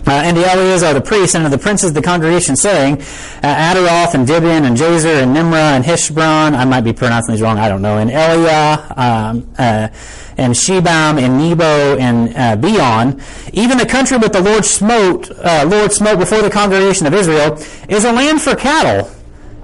[0.06, 3.02] uh, and to Eleazar the priest and the princes of the congregation, saying, uh,
[3.43, 7.58] Ataroth and Dibon and Jazer and Nimrah and Heshbon, I might be pronouncing these wrong,
[7.60, 9.88] I don't know, and Eliah, um, uh,
[10.36, 13.22] and Shebam and Nebo and uh, Beon,
[13.54, 17.54] even the country that the Lord smote, uh, Lord smote before the congregation of Israel,
[17.88, 19.10] is a land for cattle.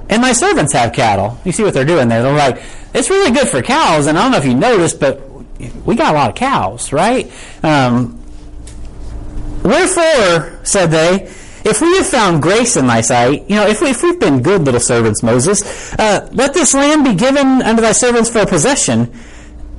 [0.09, 1.37] And my servants have cattle.
[1.45, 2.23] You see what they're doing there.
[2.23, 5.21] They're like, it's really good for cows, and I don't know if you noticed, but
[5.85, 7.31] we got a lot of cows, right?
[7.63, 8.19] Um,
[9.63, 11.25] Wherefore, said they,
[11.65, 14.63] if we have found grace in thy sight, you know, if, we, we've been good
[14.63, 19.13] little servants, Moses, uh, let this land be given unto thy servants for a possession,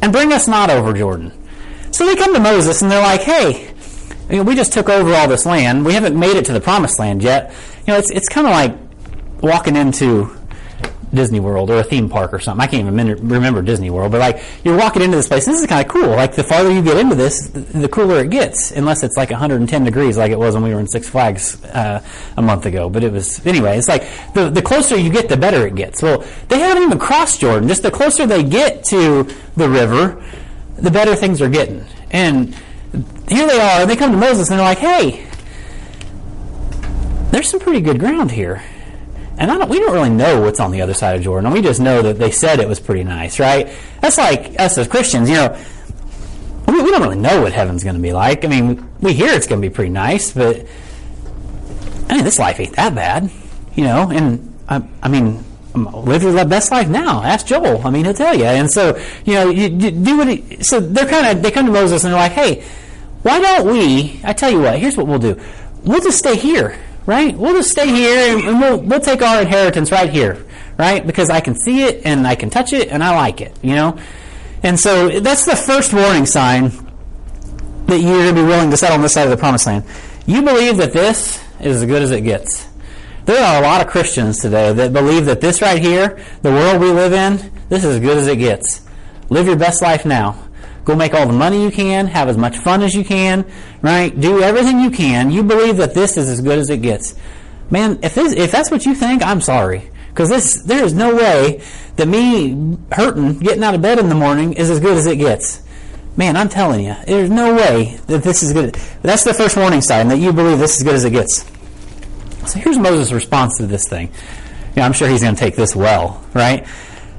[0.02, 1.32] and bring us not over Jordan.
[1.92, 3.74] So they come to Moses and they're like, hey,
[4.30, 5.84] you know, we just took over all this land.
[5.84, 7.52] We haven't made it to the promised land yet.
[7.86, 8.76] You know, it's, it's kind of like
[9.42, 10.36] walking into
[11.12, 12.62] Disney World or a theme park or something.
[12.62, 15.44] I can't even remember Disney World, but like you're walking into this place.
[15.44, 16.10] this is kind of cool.
[16.10, 18.70] Like the farther you get into this, the cooler it gets.
[18.70, 22.02] Unless it's like 110 degrees, like it was when we were in Six Flags uh,
[22.36, 22.88] a month ago.
[22.88, 23.76] But it was anyway.
[23.76, 26.02] It's like the the closer you get, the better it gets.
[26.02, 27.68] Well, they haven't even crossed Jordan.
[27.68, 29.24] Just the closer they get to
[29.56, 30.22] the river,
[30.76, 31.84] the better things are getting.
[32.12, 32.54] And
[33.28, 33.86] here they are.
[33.86, 35.26] They come to Moses and they're like, "Hey,
[37.32, 38.62] there's some pretty good ground here."
[39.40, 41.50] And don't, we don't really know what's on the other side of Jordan.
[41.50, 43.74] We just know that they said it was pretty nice, right?
[44.02, 45.58] That's like us as Christians, you know,
[46.68, 48.44] we, we don't really know what heaven's going to be like.
[48.44, 50.66] I mean, we hear it's going to be pretty nice, but
[52.10, 53.30] I mean, this life ain't that bad,
[53.74, 54.10] you know.
[54.10, 55.42] And I, I mean,
[55.74, 57.22] live your best life now.
[57.22, 57.86] Ask Joel.
[57.86, 58.44] I mean, he'll tell you.
[58.44, 60.28] And so, you know, you, you do what.
[60.28, 62.62] He, so they're kind of they come to Moses and they're like, "Hey,
[63.22, 64.20] why don't we?
[64.22, 64.78] I tell you what.
[64.78, 65.40] Here's what we'll do.
[65.82, 67.36] We'll just stay here right?
[67.36, 70.44] We'll just stay here and we'll, we'll take our inheritance right here,
[70.78, 71.06] right?
[71.06, 73.74] Because I can see it and I can touch it and I like it, you
[73.74, 73.98] know?
[74.62, 76.70] And so that's the first warning sign
[77.86, 79.84] that you're going to be willing to settle on this side of the promised land.
[80.26, 82.68] You believe that this is as good as it gets.
[83.24, 86.80] There are a lot of Christians today that believe that this right here, the world
[86.80, 88.86] we live in, this is as good as it gets.
[89.28, 90.49] Live your best life now.
[90.90, 93.48] Go make all the money you can, have as much fun as you can,
[93.80, 94.10] right?
[94.18, 95.30] Do everything you can.
[95.30, 97.14] You believe that this is as good as it gets.
[97.70, 99.88] Man, if this, if that's what you think, I'm sorry.
[100.08, 101.62] Because this, there is no way
[101.94, 105.18] that me hurting, getting out of bed in the morning is as good as it
[105.18, 105.62] gets.
[106.16, 108.74] Man, I'm telling you, there's no way that this is good.
[109.02, 111.48] That's the first warning sign that you believe this is good as it gets.
[112.50, 114.10] So here's Moses' response to this thing.
[114.74, 116.66] Yeah, I'm sure he's going to take this well, right?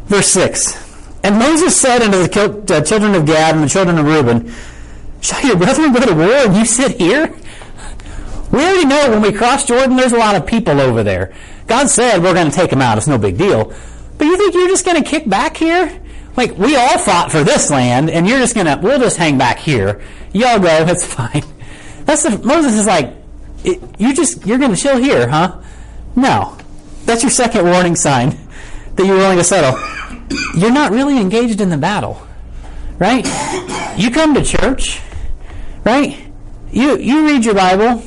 [0.08, 0.91] Verse 6.
[1.24, 4.52] And Moses said unto the uh, children of Gad and the children of Reuben,
[5.22, 7.34] Shall your brethren go to war and you sit here?
[8.52, 11.34] We already know when we cross Jordan, there's a lot of people over there.
[11.68, 12.98] God said we're going to take them out.
[12.98, 13.74] It's no big deal.
[14.18, 16.02] But you think you're just going to kick back here?
[16.36, 19.38] Like, we all fought for this land, and you're just going to, we'll just hang
[19.38, 20.02] back here.
[20.34, 21.44] Y'all go, it's fine.
[22.06, 23.14] That's the, Moses is like,
[23.64, 25.62] you just, you're going to chill here, huh?
[26.16, 26.58] No.
[27.06, 28.30] That's your second warning sign
[28.96, 29.80] that you're willing to settle
[30.56, 32.22] you're not really engaged in the battle,
[32.98, 33.26] right?
[33.98, 35.02] You come to church,
[35.84, 36.18] right?
[36.72, 38.04] You you read your Bible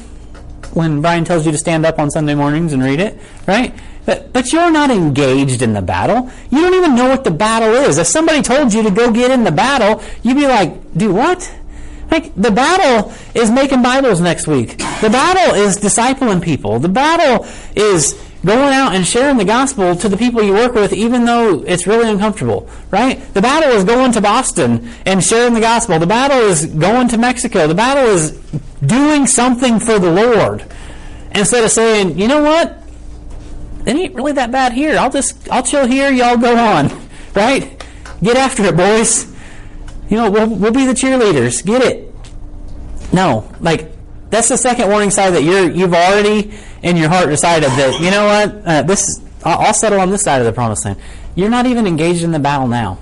[0.73, 3.75] when Brian tells you to stand up on Sunday mornings and read it, right?
[4.07, 6.31] But, but you're not engaged in the battle.
[6.51, 7.97] You don't even know what the battle is.
[7.97, 11.51] If somebody told you to go get in the battle, you'd be like, do what?
[12.11, 14.77] Like, the battle is making Bibles next week.
[14.77, 16.79] The battle is discipling people.
[16.79, 18.13] The battle is
[18.45, 21.87] going out and sharing the gospel to the people you work with, even though it's
[21.87, 23.33] really uncomfortable, right?
[23.35, 25.99] The battle is going to Boston and sharing the gospel.
[25.99, 27.67] The battle is going to Mexico.
[27.67, 28.33] The battle is
[28.85, 30.65] doing something for the Lord.
[31.33, 32.83] Instead of saying, you know what?
[33.87, 34.97] It ain't really that bad here.
[34.99, 36.11] I'll just, I'll chill here.
[36.11, 36.91] Y'all go on,
[37.35, 37.83] right?
[38.23, 39.27] Get after it, boys.
[40.09, 41.65] You know, we'll, we'll be the cheerleaders.
[41.65, 42.15] Get it.
[43.13, 43.91] No, like,
[44.31, 46.53] that's the second warning sign that you're, you've already
[46.85, 50.41] in your heart decided that, you know what, uh, this, I'll, settle on this side
[50.41, 51.01] of the promised land.
[51.35, 52.99] You're not even engaged in the battle now,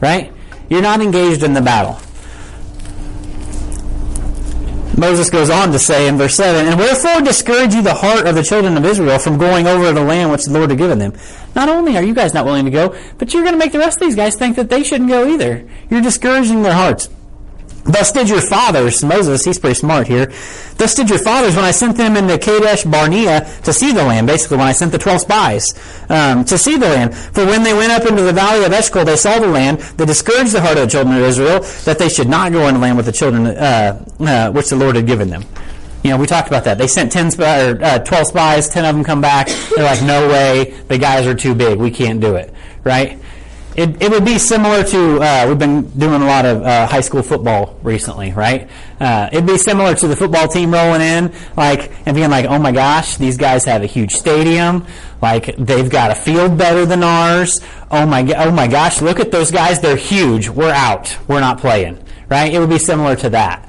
[0.00, 0.32] right?
[0.70, 1.98] You're not engaged in the battle.
[4.96, 8.34] Moses goes on to say in verse 7, And wherefore discourage you the heart of
[8.34, 11.12] the children of Israel from going over the land which the Lord had given them?
[11.54, 13.78] Not only are you guys not willing to go, but you're going to make the
[13.78, 15.68] rest of these guys think that they shouldn't go either.
[15.90, 17.10] You're discouraging their hearts.
[17.86, 20.32] Thus did your fathers, Moses, he's pretty smart here.
[20.76, 24.26] Thus did your fathers when I sent them into Kadesh Barnea to see the land,
[24.26, 25.66] basically when I sent the 12 spies
[26.10, 27.14] um, to see the land.
[27.16, 29.78] For when they went up into the valley of Eshcol, they saw the land.
[29.78, 32.74] They discouraged the heart of the children of Israel that they should not go into
[32.74, 35.44] the land with the children uh, uh, which the Lord had given them.
[36.02, 36.78] You know, we talked about that.
[36.78, 39.48] They sent 10 sp- or, uh, 12 spies, 10 of them come back.
[39.74, 41.78] They're like, no way, the guys are too big.
[41.78, 42.52] We can't do it.
[42.84, 43.18] Right?
[43.76, 47.02] It, it would be similar to, uh, we've been doing a lot of uh, high
[47.02, 48.70] school football recently, right?
[48.98, 52.58] Uh, it'd be similar to the football team rolling in, like, and being like, oh
[52.58, 54.86] my gosh, these guys have a huge stadium,
[55.20, 57.60] like, they've got a field better than ours.
[57.90, 60.48] Oh my, oh my gosh, look at those guys, they're huge.
[60.48, 61.14] We're out.
[61.28, 62.52] We're not playing, right?
[62.52, 63.68] It would be similar to that.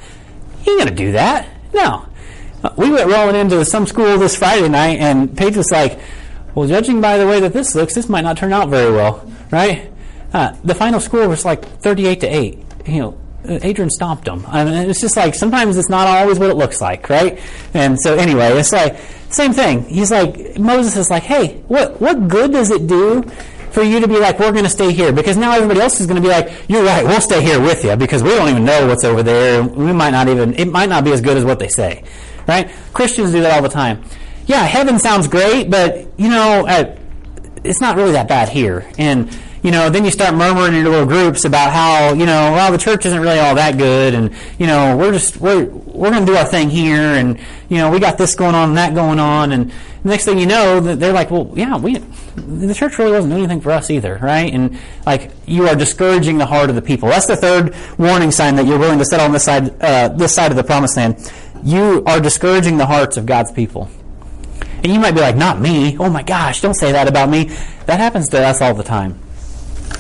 [0.66, 1.50] You gonna do that.
[1.74, 2.06] No.
[2.64, 6.00] Uh, We went rolling into some school this Friday night, and Paige was like,
[6.56, 9.30] well, judging by the way that this looks, this might not turn out very well,
[9.52, 9.92] right?
[10.34, 12.60] Uh, the final score was like 38 to 8.
[12.86, 14.46] You know, Adrian stomped them.
[14.48, 17.40] I mean, it's just like sometimes it's not always what it looks like, right?
[17.74, 18.98] And so anyway, it's like
[19.30, 19.84] same thing.
[19.86, 23.24] He's like Moses is like, hey, what what good does it do
[23.72, 25.12] for you to be like, we're going to stay here?
[25.12, 27.84] Because now everybody else is going to be like, you're right, we'll stay here with
[27.84, 29.64] you because we don't even know what's over there.
[29.64, 32.04] We might not even it might not be as good as what they say,
[32.48, 32.70] right?
[32.94, 34.04] Christians do that all the time.
[34.46, 36.98] Yeah, heaven sounds great, but you know, uh,
[37.64, 38.90] it's not really that bad here.
[38.98, 39.30] And
[39.64, 42.72] you know, then you start murmuring in your little groups about how, you know, well,
[42.72, 46.26] the church isn't really all that good, and you know, we're just we're we're going
[46.26, 47.40] to do our thing here, and
[47.70, 49.72] you know, we got this going on and that going on, and
[50.04, 51.98] the next thing you know, they're like, well, yeah, we
[52.36, 54.54] the church really wasn't doing anything for us either, right?
[54.54, 57.10] And like, you are discouraging the heart of the people.
[57.10, 60.34] That's the third warning sign that you're willing to settle on this side uh, this
[60.34, 61.32] side of the promised land.
[61.64, 63.90] You are discouraging the hearts of God's people.
[64.84, 65.98] And you might be like, not me.
[65.98, 67.46] Oh my gosh, don't say that about me.
[67.88, 69.20] That happens to us all the time.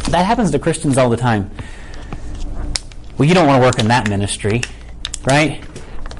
[0.09, 1.51] That happens to Christians all the time.
[3.17, 4.61] Well, you don't want to work in that ministry,
[5.25, 5.63] right?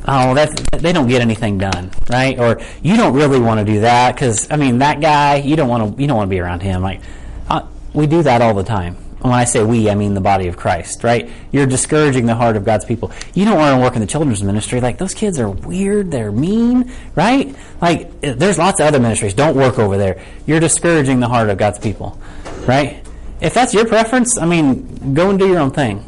[0.08, 2.40] Oh, that they don't get anything done, right?
[2.40, 5.68] Or you don't really want to do that because I mean that guy, you don't
[5.68, 6.82] want to you don't want to be around him.
[6.82, 7.02] Like
[7.50, 8.96] uh, we do that all the time.
[9.20, 11.30] When I say we, I mean the body of Christ, right?
[11.52, 13.12] You're discouraging the heart of God's people.
[13.34, 14.80] You don't want to work in the children's ministry.
[14.80, 17.54] Like those kids are weird, they're mean, right?
[17.82, 19.34] Like there's lots of other ministries.
[19.34, 20.24] Don't work over there.
[20.46, 22.20] You're discouraging the heart of God's people,
[22.66, 23.04] right?
[23.42, 26.04] If that's your preference, I mean, go and do your own thing.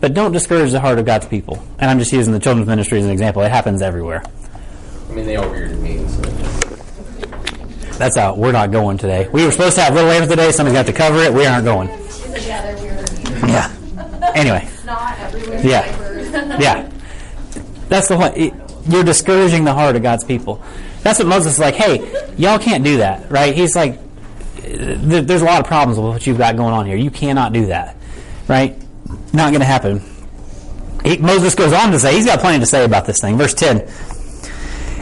[0.00, 1.64] But don't discourage the heart of God's people.
[1.78, 3.42] And I'm just using the children's ministry as an example.
[3.42, 4.22] It happens everywhere.
[5.08, 6.06] I mean, they all weirded me.
[6.08, 6.20] So.
[7.98, 8.36] That's out.
[8.36, 9.28] We're not going today.
[9.32, 10.50] We were supposed to have Little Lambs today.
[10.52, 11.32] Somebody's got to cover it.
[11.32, 11.88] We aren't going.
[11.88, 13.70] Together, we were Yeah.
[14.34, 14.68] Anyway.
[14.84, 15.16] not.
[15.64, 16.58] Yeah.
[16.60, 16.90] Yeah.
[17.88, 18.32] That's the.
[18.36, 18.54] It-
[18.86, 20.60] You're discouraging the heart of God's people.
[21.02, 23.54] That's what Moses is like, hey, y'all can't do that, right?
[23.54, 23.98] He's like,
[24.76, 26.96] th- there's a lot of problems with what you've got going on here.
[26.96, 27.96] You cannot do that,
[28.48, 28.76] right?
[29.32, 30.02] Not going to happen.
[31.04, 33.36] He, Moses goes on to say, he's got plenty to say about this thing.
[33.36, 33.86] Verse 10.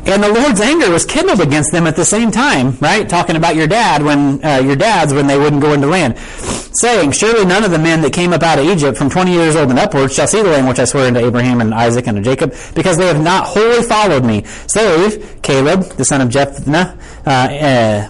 [0.05, 3.09] And the Lord's anger was kindled against them at the same time, right?
[3.09, 7.13] Talking about your dad when uh, your dads when they wouldn't go into land, saying,
[7.13, 9.71] "Surely none of the men that came up out of Egypt from twenty years old
[9.71, 12.23] and upwards shall see the land which I swore unto Abraham and Isaac and to
[12.23, 17.31] Jacob, because they have not wholly followed me, save Caleb the son of Jephthah." Uh,
[17.31, 18.09] uh,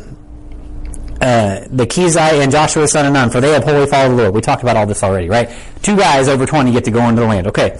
[1.22, 4.34] uh, the Kizai and Joshua son of Nun, for they have wholly followed the Lord.
[4.34, 5.48] We talked about all this already, right?
[5.80, 7.46] Two guys over 20 get to go into the land.
[7.46, 7.70] Okay.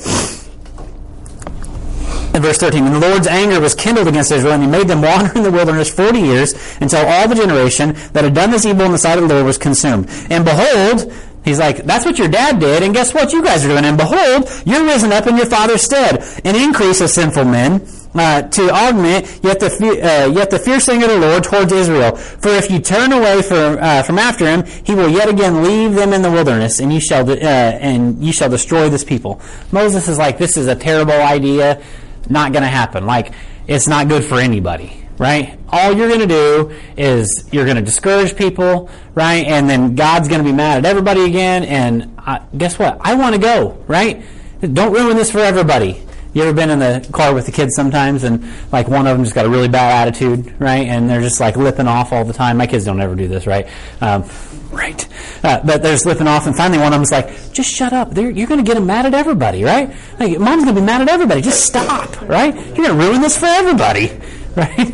[2.34, 5.02] In verse 13, and the Lord's anger was kindled against Israel, and he made them
[5.02, 8.86] wander in the wilderness 40 years, until all the generation that had done this evil
[8.86, 10.08] in the sight of the Lord was consumed.
[10.30, 11.12] And behold,
[11.44, 13.84] He's like, that's what your dad did, and guess what you guys are doing?
[13.84, 16.22] And behold, you're risen up in your father's stead.
[16.44, 21.06] An increase of sinful men, uh, to augment yet the, uh, yet the fierce anger
[21.06, 22.16] of the Lord towards Israel.
[22.16, 25.94] For if you turn away from, uh, from after him, he will yet again leave
[25.94, 29.40] them in the wilderness, and you shall, uh, and you shall destroy this people.
[29.70, 31.82] Moses is like, this is a terrible idea,
[32.28, 33.06] not gonna happen.
[33.06, 33.32] Like,
[33.66, 35.58] it's not good for anybody right?
[35.68, 39.46] All you're going to do is you're going to discourage people, right?
[39.46, 41.62] And then God's going to be mad at everybody again.
[41.62, 42.98] And uh, guess what?
[43.00, 44.24] I want to go, right?
[44.60, 46.02] Don't ruin this for everybody.
[46.34, 49.24] You ever been in the car with the kids sometimes and like one of them
[49.24, 50.86] just got a really bad attitude, right?
[50.86, 52.56] And they're just like lipping off all the time.
[52.56, 53.68] My kids don't ever do this, right?
[54.00, 54.24] Um,
[54.70, 55.06] right.
[55.44, 58.10] Uh, but they're just lipping off and finally one of them's like, just shut up.
[58.10, 59.94] They're, you're going to get them mad at everybody, right?
[60.18, 61.42] Like, mom's going to be mad at everybody.
[61.42, 62.54] Just stop, right?
[62.54, 64.10] You're going to ruin this for everybody
[64.56, 64.92] right?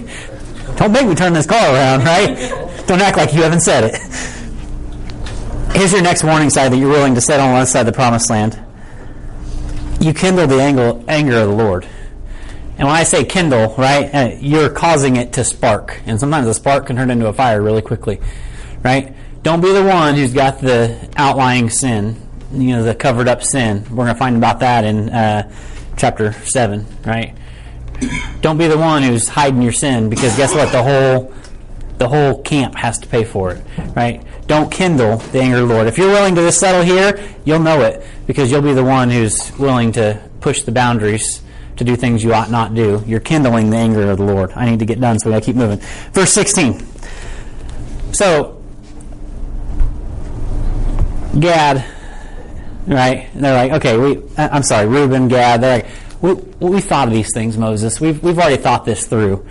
[0.76, 2.36] Don't make me turn this car around, right?
[2.86, 5.76] Don't act like you haven't said it.
[5.76, 7.92] Here's your next warning sign that you're willing to set on one side of the
[7.92, 8.62] promised land.
[10.00, 11.86] You kindle the anger, anger of the Lord.
[12.78, 16.00] And when I say kindle, right, uh, you're causing it to spark.
[16.06, 18.20] And sometimes a spark can turn into a fire really quickly,
[18.84, 19.14] right?
[19.42, 22.20] Don't be the one who's got the outlying sin,
[22.52, 23.84] you know, the covered up sin.
[23.90, 25.52] We're going to find about that in uh,
[25.96, 27.36] chapter 7, right?
[28.40, 30.70] Don't be the one who's hiding your sin because guess what?
[30.70, 31.34] The whole
[31.98, 33.64] the whole camp has to pay for it,
[33.96, 34.22] right?
[34.48, 35.86] Don't kindle the anger of the Lord.
[35.86, 39.56] If you're willing to settle here, you'll know it because you'll be the one who's
[39.58, 41.42] willing to push the boundaries
[41.76, 43.02] to do things you ought not do.
[43.06, 44.52] You're kindling the anger of the Lord.
[44.56, 45.78] I need to get done, so I keep moving.
[46.12, 46.84] Verse 16.
[48.12, 48.60] So,
[51.38, 51.84] Gad,
[52.88, 53.28] right?
[53.34, 54.16] They're like, okay, we.
[54.36, 55.60] Uh, I'm sorry, Reuben, Gad.
[55.60, 55.86] They're like
[56.20, 58.00] we, we thought of these things, Moses.
[58.00, 59.46] We've, we've already thought this through.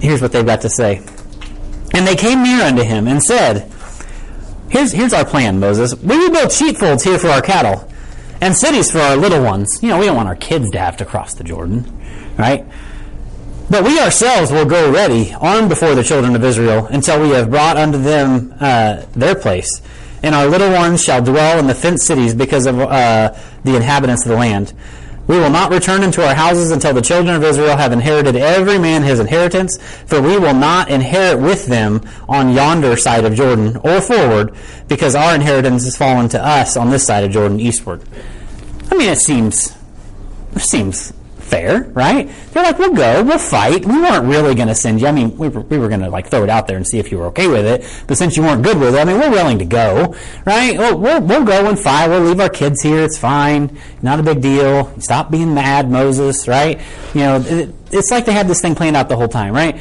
[0.00, 0.96] Here's what they've got to say.
[1.92, 3.70] And they came near unto him and said,
[4.70, 5.94] Here's, here's our plan, Moses.
[5.96, 7.90] We will build sheepfolds here for our cattle
[8.40, 9.80] and cities for our little ones.
[9.82, 11.84] You know, we don't want our kids to have to cross the Jordan,
[12.38, 12.64] right?
[13.68, 17.50] But we ourselves will go ready, armed before the children of Israel, until we have
[17.50, 19.82] brought unto them uh, their place.
[20.22, 24.24] And our little ones shall dwell in the fenced cities because of uh, the inhabitants
[24.24, 24.72] of the land.
[25.30, 28.80] We will not return into our houses until the children of Israel have inherited every
[28.80, 33.76] man his inheritance, for we will not inherit with them on yonder side of Jordan
[33.84, 34.52] or forward,
[34.88, 38.02] because our inheritance has fallen to us on this side of Jordan eastward.
[38.90, 39.72] I mean, it seems,
[40.56, 41.12] it seems
[41.50, 42.30] fair, right?
[42.52, 43.84] They're like, we'll go, we'll fight.
[43.84, 45.08] We weren't really going to send you.
[45.08, 46.98] I mean, we were, we were going to like throw it out there and see
[46.98, 48.04] if you were okay with it.
[48.06, 50.14] But since you weren't good with it, I mean, we're willing to go,
[50.46, 50.78] right?
[50.78, 52.08] We'll, we'll, we'll go and fight.
[52.08, 53.02] We'll leave our kids here.
[53.02, 53.76] It's fine.
[54.00, 54.98] Not a big deal.
[55.00, 56.80] Stop being mad, Moses, right?
[57.14, 59.80] You know, it, it's like they had this thing planned out the whole time, right?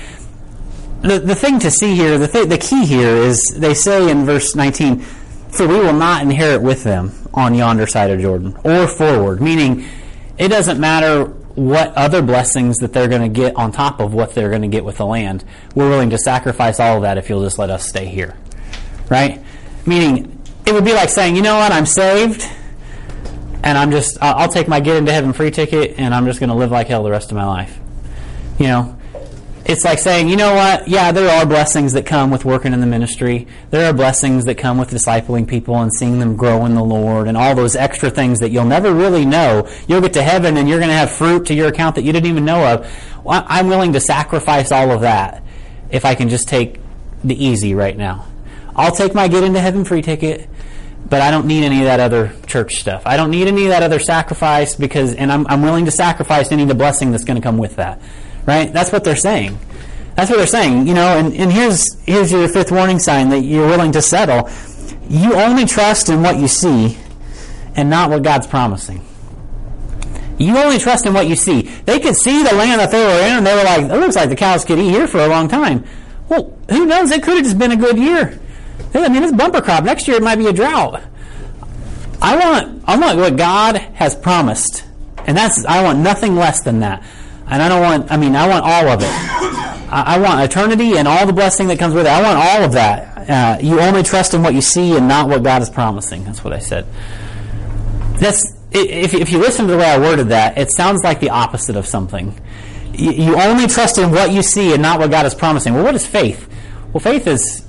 [1.01, 4.25] The, the thing to see here, the, th- the key here is they say in
[4.25, 8.88] verse 19, for we will not inherit with them on yonder side of Jordan or
[8.88, 9.86] forward, meaning
[10.38, 14.33] it doesn't matter what other blessings that they're going to get on top of what
[14.33, 15.43] they're going to get with the land.
[15.75, 18.37] We're willing to sacrifice all of that if you'll just let us stay here.
[19.09, 19.43] Right?
[19.85, 22.47] Meaning, it would be like saying, you know what, I'm saved,
[23.63, 26.49] and I'm just, I'll take my get into heaven free ticket, and I'm just going
[26.49, 27.77] to live like hell the rest of my life.
[28.57, 28.98] You know?
[29.69, 30.88] It's like saying, you know what?
[30.88, 33.45] Yeah, there are blessings that come with working in the ministry.
[33.69, 37.27] There are blessings that come with discipling people and seeing them grow in the Lord
[37.27, 39.69] and all those extra things that you'll never really know.
[39.88, 42.12] You'll get to heaven and you're going to have fruit to your account that you
[42.12, 43.23] didn't even know of.
[43.23, 45.43] Well, I'm willing to sacrifice all of that
[45.91, 46.79] if I can just take
[47.23, 48.25] the easy right now.
[48.75, 50.49] I'll take my get into heaven free ticket,
[51.08, 53.03] but I don't need any of that other church stuff.
[53.05, 56.51] I don't need any of that other sacrifice because, and I'm, I'm willing to sacrifice
[56.51, 58.01] any of the blessing that's going to come with that.
[58.45, 58.71] Right?
[58.71, 59.60] That's what they're saying.
[60.15, 60.88] That's what they're saying.
[60.88, 64.49] You know, and, and here's here's your fifth warning sign that you're willing to settle.
[65.10, 66.97] You only trust in what you see
[67.75, 69.06] and not what God's promising.
[70.38, 71.63] You only trust in what you see.
[71.63, 74.15] They could see the land that they were in and they were like, it looks
[74.15, 75.86] like the cows could eat here for a long time.
[76.30, 77.12] Well, who knows?
[77.12, 78.39] It could have just been a good year.
[78.93, 79.84] I mean, it's bumper crop.
[79.84, 81.02] Next year it might be a drought.
[82.21, 84.86] I want, I want what God has promised.
[85.25, 87.04] And that's, I want nothing less than that.
[87.49, 89.09] And I don't want, I mean, I want all of it.
[89.91, 92.09] I, I want eternity and all the blessing that comes with it.
[92.09, 93.29] I want all of that.
[93.29, 96.23] Uh, you only trust in what you see and not what God is promising.
[96.23, 96.85] That's what I said.
[98.19, 101.29] That's, if, if you listen to the way I worded that, it sounds like the
[101.31, 102.39] opposite of something.
[102.93, 105.73] You, you only trust in what you see and not what God is promising.
[105.73, 106.47] Well, what is faith?
[106.93, 107.65] Well, faith is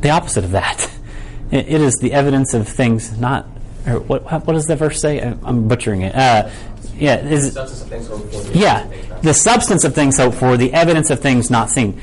[0.00, 0.90] the opposite of that.
[1.48, 3.46] It, it is the evidence of things not.
[3.86, 5.20] Or what, what does the verse say?
[5.20, 6.12] I'm butchering it.
[6.12, 6.50] Uh,
[6.96, 8.84] yeah, is, Substance of things hoped for, the yeah,
[9.26, 12.00] the substance of things hoped for, the evidence of things not seen.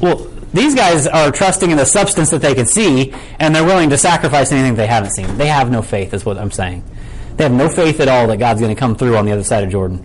[0.00, 3.90] Well, these guys are trusting in the substance that they can see, and they're willing
[3.90, 5.36] to sacrifice anything they haven't seen.
[5.36, 6.84] They have no faith, is what I'm saying.
[7.36, 9.44] They have no faith at all that God's going to come through on the other
[9.44, 10.04] side of Jordan.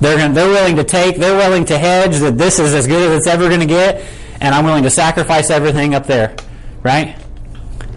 [0.00, 3.10] They're, going, they're willing to take, they're willing to hedge that this is as good
[3.10, 4.04] as it's ever going to get,
[4.40, 6.36] and I'm willing to sacrifice everything up there.
[6.82, 7.16] Right?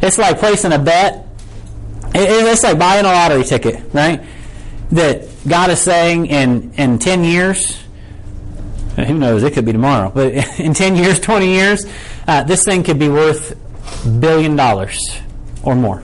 [0.02, 1.28] It's like placing a bet.
[2.16, 4.24] it's like buying a lottery ticket, right?
[4.91, 7.84] That God is saying in, in 10 years,
[9.06, 11.86] who knows, it could be tomorrow, but in 10 years, 20 years,
[12.28, 13.58] uh, this thing could be worth
[14.20, 15.00] billion dollars
[15.64, 16.04] or more.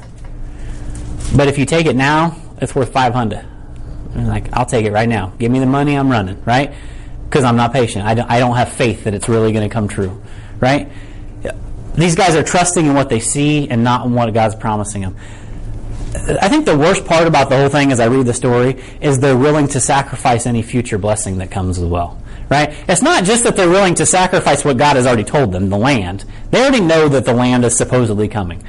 [1.36, 3.46] But if you take it now, it's worth 500.
[4.16, 5.34] I'm like, I'll take it right now.
[5.38, 6.74] Give me the money, I'm running, right?
[7.26, 8.06] Because I'm not patient.
[8.06, 10.22] I don't, I don't have faith that it's really going to come true,
[10.60, 10.90] right?
[11.96, 15.16] These guys are trusting in what they see and not in what God's promising them.
[16.16, 19.20] I think the worst part about the whole thing as I read the story is
[19.20, 22.22] they're willing to sacrifice any future blessing that comes as well.
[22.50, 22.76] Right?
[22.88, 25.78] It's not just that they're willing to sacrifice what God has already told them, the
[25.78, 26.26] land.
[26.52, 28.64] They already know that the land is supposedly coming.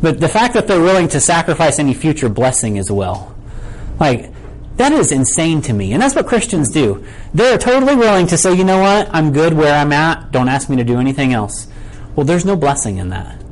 [0.00, 3.34] But the fact that they're willing to sacrifice any future blessing as well.
[4.00, 4.32] Like,
[4.76, 5.92] that is insane to me.
[5.92, 7.04] And that's what Christians do.
[7.34, 9.10] They're totally willing to say, you know what?
[9.12, 10.30] I'm good where I'm at.
[10.30, 11.66] Don't ask me to do anything else.
[12.14, 13.42] Well, there's no blessing in that.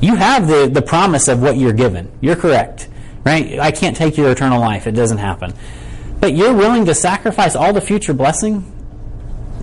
[0.00, 2.10] You have the, the promise of what you're given.
[2.20, 2.88] You're correct.
[3.24, 3.58] Right?
[3.58, 4.86] I can't take your eternal life.
[4.86, 5.52] It doesn't happen.
[6.20, 8.72] But you're willing to sacrifice all the future blessing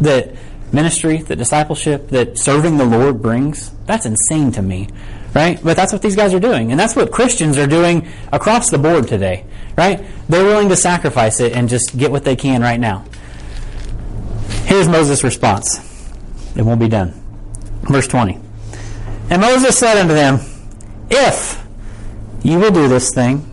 [0.02, 0.36] that
[0.72, 3.72] ministry, that discipleship, that serving the Lord brings?
[3.86, 4.90] That's insane to me.
[5.34, 5.60] Right?
[5.62, 6.72] But that's what these guys are doing.
[6.72, 9.46] And that's what Christians are doing across the board today.
[9.78, 10.06] Right?
[10.30, 13.06] They're willing to sacrifice it and just get what they can right now.
[14.64, 15.80] Here's Moses' response.
[16.56, 17.14] It won't be done.
[17.84, 18.40] Verse 20.
[19.30, 20.40] And Moses said unto them,
[21.10, 21.64] If
[22.44, 23.52] you will do this thing,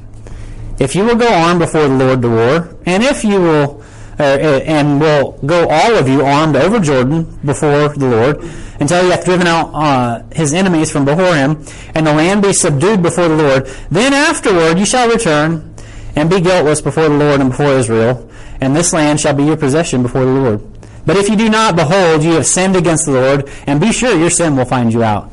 [0.79, 3.82] if you will go armed before the Lord to war, and if you will,
[4.19, 8.43] uh, and will go all of you armed over Jordan before the Lord,
[8.81, 12.53] until he hath driven out uh, his enemies from before him, and the land be
[12.53, 15.75] subdued before the Lord, then afterward you shall return
[16.17, 18.29] and be guiltless before the Lord and before Israel,
[18.61, 20.61] and this land shall be your possession before the Lord.
[21.05, 24.17] But if you do not, behold, you have sinned against the Lord, and be sure
[24.17, 25.33] your sin will find you out.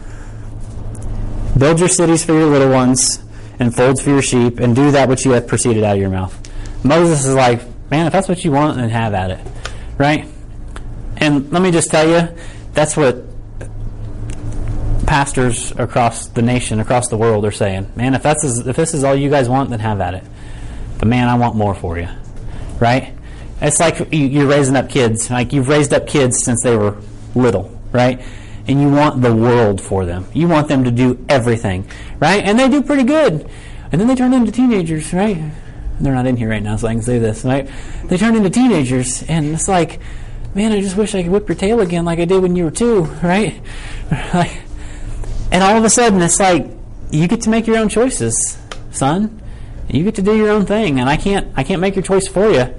[1.58, 3.24] Build your cities for your little ones,
[3.60, 6.10] and folds for your sheep, and do that which you have proceeded out of your
[6.10, 6.34] mouth.
[6.84, 7.62] Moses is like,
[7.92, 9.40] man, if that's what you want, then have at it.
[9.98, 10.28] Right?
[11.18, 12.36] And let me just tell you,
[12.74, 13.24] that's what
[15.06, 17.92] pastors across the nation, across the world are saying.
[17.96, 20.24] Man, if that's if this is all you guys want, then have at it.
[21.00, 22.08] But man, I want more for you.
[22.80, 23.14] Right?
[23.62, 25.30] It's like you're raising up kids.
[25.30, 26.98] Like you've raised up kids since they were
[27.36, 28.22] little, right?
[28.68, 30.26] And you want the world for them.
[30.34, 32.44] You want them to do everything, right?
[32.44, 33.50] And they do pretty good.
[33.92, 35.52] And then they turn into teenagers, right?
[36.00, 37.70] They're not in here right now, so I can say this, right?
[38.06, 40.00] They turn into teenagers, and it's like,
[40.56, 42.66] man, I just wish I could whip your tail again like I did when you
[42.66, 43.62] were two, right?
[44.34, 44.62] Like,
[45.52, 46.68] and all of a sudden, it's like
[47.12, 48.58] you get to make your own choices,
[48.92, 49.42] son.
[49.88, 52.28] You get to do your own thing, and I can't, I can't make your choice
[52.28, 52.74] for you.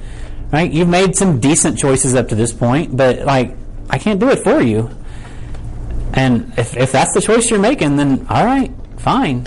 [0.52, 0.70] Right?
[0.72, 3.56] You've made some decent choices up to this point, but like
[3.88, 4.90] I can't do it for you.
[6.12, 9.46] And if if that's the choice you're making, then all right, fine.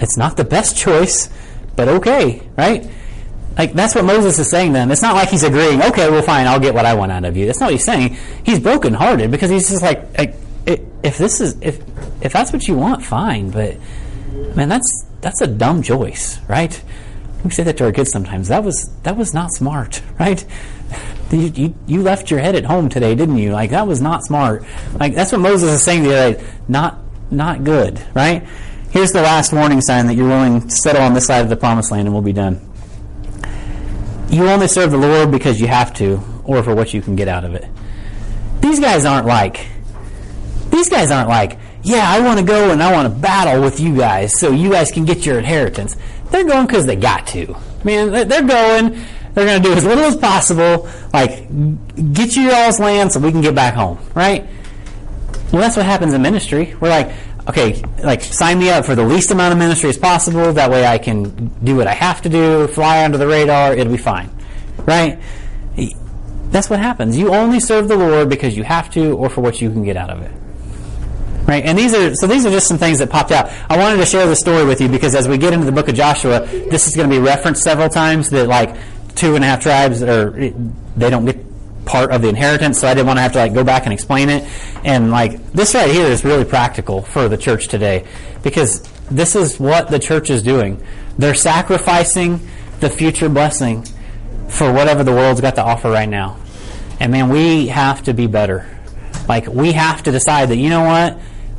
[0.00, 1.28] It's not the best choice,
[1.76, 2.88] but okay, right?
[3.56, 4.72] Like that's what Moses is saying.
[4.72, 5.82] Then it's not like he's agreeing.
[5.82, 7.46] Okay, well, fine, I'll get what I want out of you.
[7.46, 8.16] That's not what he's saying.
[8.44, 10.34] He's brokenhearted because he's just like, like
[11.04, 11.80] if this is if
[12.22, 13.50] if that's what you want, fine.
[13.50, 13.76] But
[14.56, 16.82] man, that's that's a dumb choice, right?
[17.44, 18.48] We say that to our kids sometimes.
[18.48, 20.44] That was that was not smart, right?
[21.30, 23.52] You, you, you left your head at home today, didn't you?
[23.52, 24.64] Like that was not smart.
[24.98, 26.44] Like that's what Moses is saying the other day.
[26.68, 26.98] Not
[27.30, 28.46] not good, right?
[28.94, 31.56] Here's the last warning sign that you're willing to settle on this side of the
[31.56, 32.60] promised land, and we'll be done.
[34.30, 37.26] You only serve the Lord because you have to, or for what you can get
[37.26, 37.68] out of it.
[38.60, 39.66] These guys aren't like.
[40.70, 41.58] These guys aren't like.
[41.82, 44.70] Yeah, I want to go and I want to battle with you guys so you
[44.70, 45.96] guys can get your inheritance.
[46.30, 47.56] They're going because they got to.
[47.82, 49.04] Man, they're going.
[49.34, 50.88] They're going to do as little as possible.
[51.12, 51.48] Like,
[52.14, 54.46] get you all's land so we can get back home, right?
[55.50, 56.76] Well, that's what happens in ministry.
[56.80, 57.12] We're like,
[57.48, 60.52] okay, like sign me up for the least amount of ministry as possible.
[60.52, 63.74] That way I can do what I have to do, fly under the radar.
[63.74, 64.30] It'll be fine,
[64.86, 65.18] right?
[66.54, 67.18] That's what happens.
[67.18, 69.96] You only serve the Lord because you have to, or for what you can get
[69.96, 70.30] out of it.
[71.48, 71.64] Right?
[71.64, 73.50] And these are so these are just some things that popped out.
[73.68, 75.88] I wanted to share the story with you because as we get into the book
[75.88, 78.76] of Joshua, this is going to be referenced several times that like
[79.14, 81.36] two and a half tribes or they don't get
[81.84, 83.92] part of the inheritance, so I didn't want to have to like go back and
[83.92, 84.48] explain it.
[84.84, 88.06] And like this right here is really practical for the church today
[88.42, 88.80] because
[89.10, 90.82] this is what the church is doing.
[91.18, 92.40] They're sacrificing
[92.80, 93.84] the future blessing
[94.48, 96.36] for whatever the world's got to offer right now.
[97.00, 98.68] And man, we have to be better
[99.28, 101.18] Like we have to decide that you know what,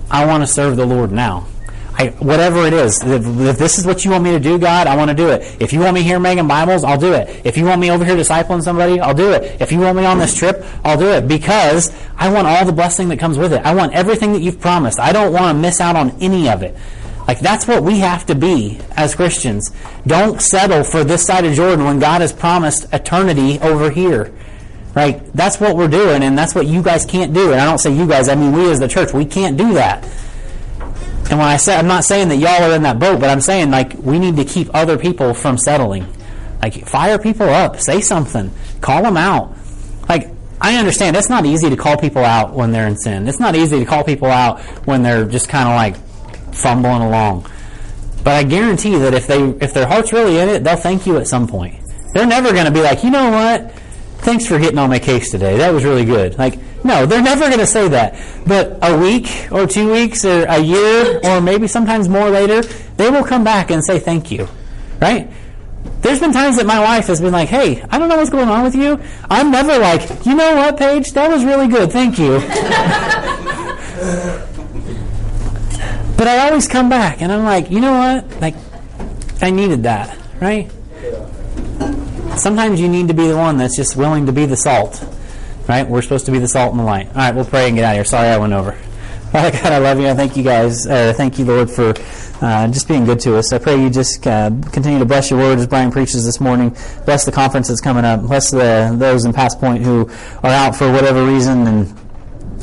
[0.10, 1.48] I want to serve the Lord now.
[1.98, 4.88] I, whatever it is, if, if this is what you want me to do, God,
[4.88, 5.62] I want to do it.
[5.62, 7.46] If you want me here making Bibles, I'll do it.
[7.46, 9.62] If you want me over here discipling somebody, I'll do it.
[9.62, 12.74] If you want me on this trip, I'll do it because I want all the
[12.74, 13.66] blessing that comes with it.
[13.66, 15.00] I want everything that you've promised.
[15.00, 16.76] I don't want to miss out on any of it.
[17.30, 19.72] Like that's what we have to be as Christians.
[20.06, 24.34] Don't settle for this side of Jordan when God has promised eternity over here.
[24.94, 25.26] Right?
[25.34, 27.52] That's what we're doing, and that's what you guys can't do.
[27.52, 29.74] And I don't say you guys, I mean we as the church, we can't do
[29.74, 30.08] that.
[31.30, 33.42] And when I say, I'm not saying that y'all are in that boat, but I'm
[33.42, 36.06] saying like we need to keep other people from settling.
[36.62, 38.52] Like fire people up, say something,
[38.82, 39.56] call them out.
[40.08, 40.30] Like
[40.62, 43.28] I understand it's not easy to call people out when they're in sin.
[43.28, 47.48] It's not easy to call people out when they're just kind of like fumbling along.
[48.24, 51.18] But I guarantee that if they if their heart's really in it, they'll thank you
[51.18, 51.76] at some point.
[52.14, 53.74] They're never going to be like, you know what?
[54.26, 55.58] Thanks for getting on my case today.
[55.58, 56.36] That was really good.
[56.40, 58.20] Like, no, they're never going to say that.
[58.48, 62.64] But a week or two weeks or a year or maybe sometimes more later,
[62.98, 64.48] they will come back and say thank you.
[65.00, 65.30] Right?
[66.02, 68.50] There's been times that my wife has been like, hey, I don't know what's going
[68.50, 69.00] on with you.
[69.30, 71.12] I'm never like, you know what, Paige?
[71.12, 71.92] That was really good.
[71.92, 72.40] Thank you.
[76.18, 78.42] but I always come back and I'm like, you know what?
[78.42, 78.56] Like,
[79.40, 80.18] I needed that.
[80.42, 80.72] Right?
[82.38, 85.04] Sometimes you need to be the one that's just willing to be the salt.
[85.68, 85.88] Right?
[85.88, 87.08] We're supposed to be the salt and the light.
[87.08, 88.06] All right, we'll pray and get out of here.
[88.06, 88.72] Sorry I went over.
[89.32, 90.08] Father God, I love you.
[90.08, 90.86] I thank you guys.
[90.86, 91.94] Uh, thank you, Lord, for
[92.42, 93.52] uh, just being good to us.
[93.52, 96.76] I pray you just uh, continue to bless your word as Brian preaches this morning.
[97.06, 98.22] Bless the conference that's coming up.
[98.22, 100.10] Bless the, those in Pass Point who
[100.44, 102.05] are out for whatever reason and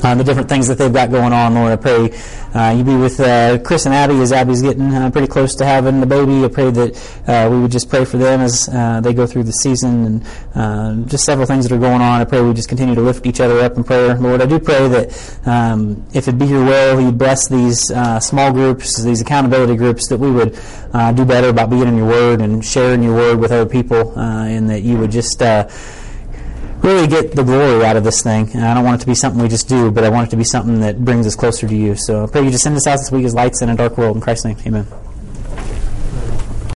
[0.02, 1.72] the different things that they've got going on, Lord.
[1.72, 2.10] I pray
[2.54, 5.64] uh, you be with uh, Chris and Abby as Abby's getting uh, pretty close to
[5.64, 6.44] having the baby.
[6.44, 9.44] I pray that uh, we would just pray for them as uh, they go through
[9.44, 10.24] the season
[10.54, 12.20] and just several things that are going on.
[12.20, 14.42] I pray we just continue to lift each other up in prayer, Lord.
[14.42, 19.02] I do pray that um, if it be your will, you bless these small groups,
[19.02, 20.54] these accountability groups, that we would
[21.14, 24.68] do better about being in your word and sharing your word with other people, and
[24.68, 25.40] that you would just
[26.82, 28.50] really get the glory out of this thing.
[28.54, 30.30] And I don't want it to be something we just do, but I want it
[30.30, 31.96] to be something that brings us closer to you.
[31.96, 33.96] So I pray you just send us out this week as lights in a dark
[33.98, 34.16] world.
[34.16, 34.86] In Christ's name, amen.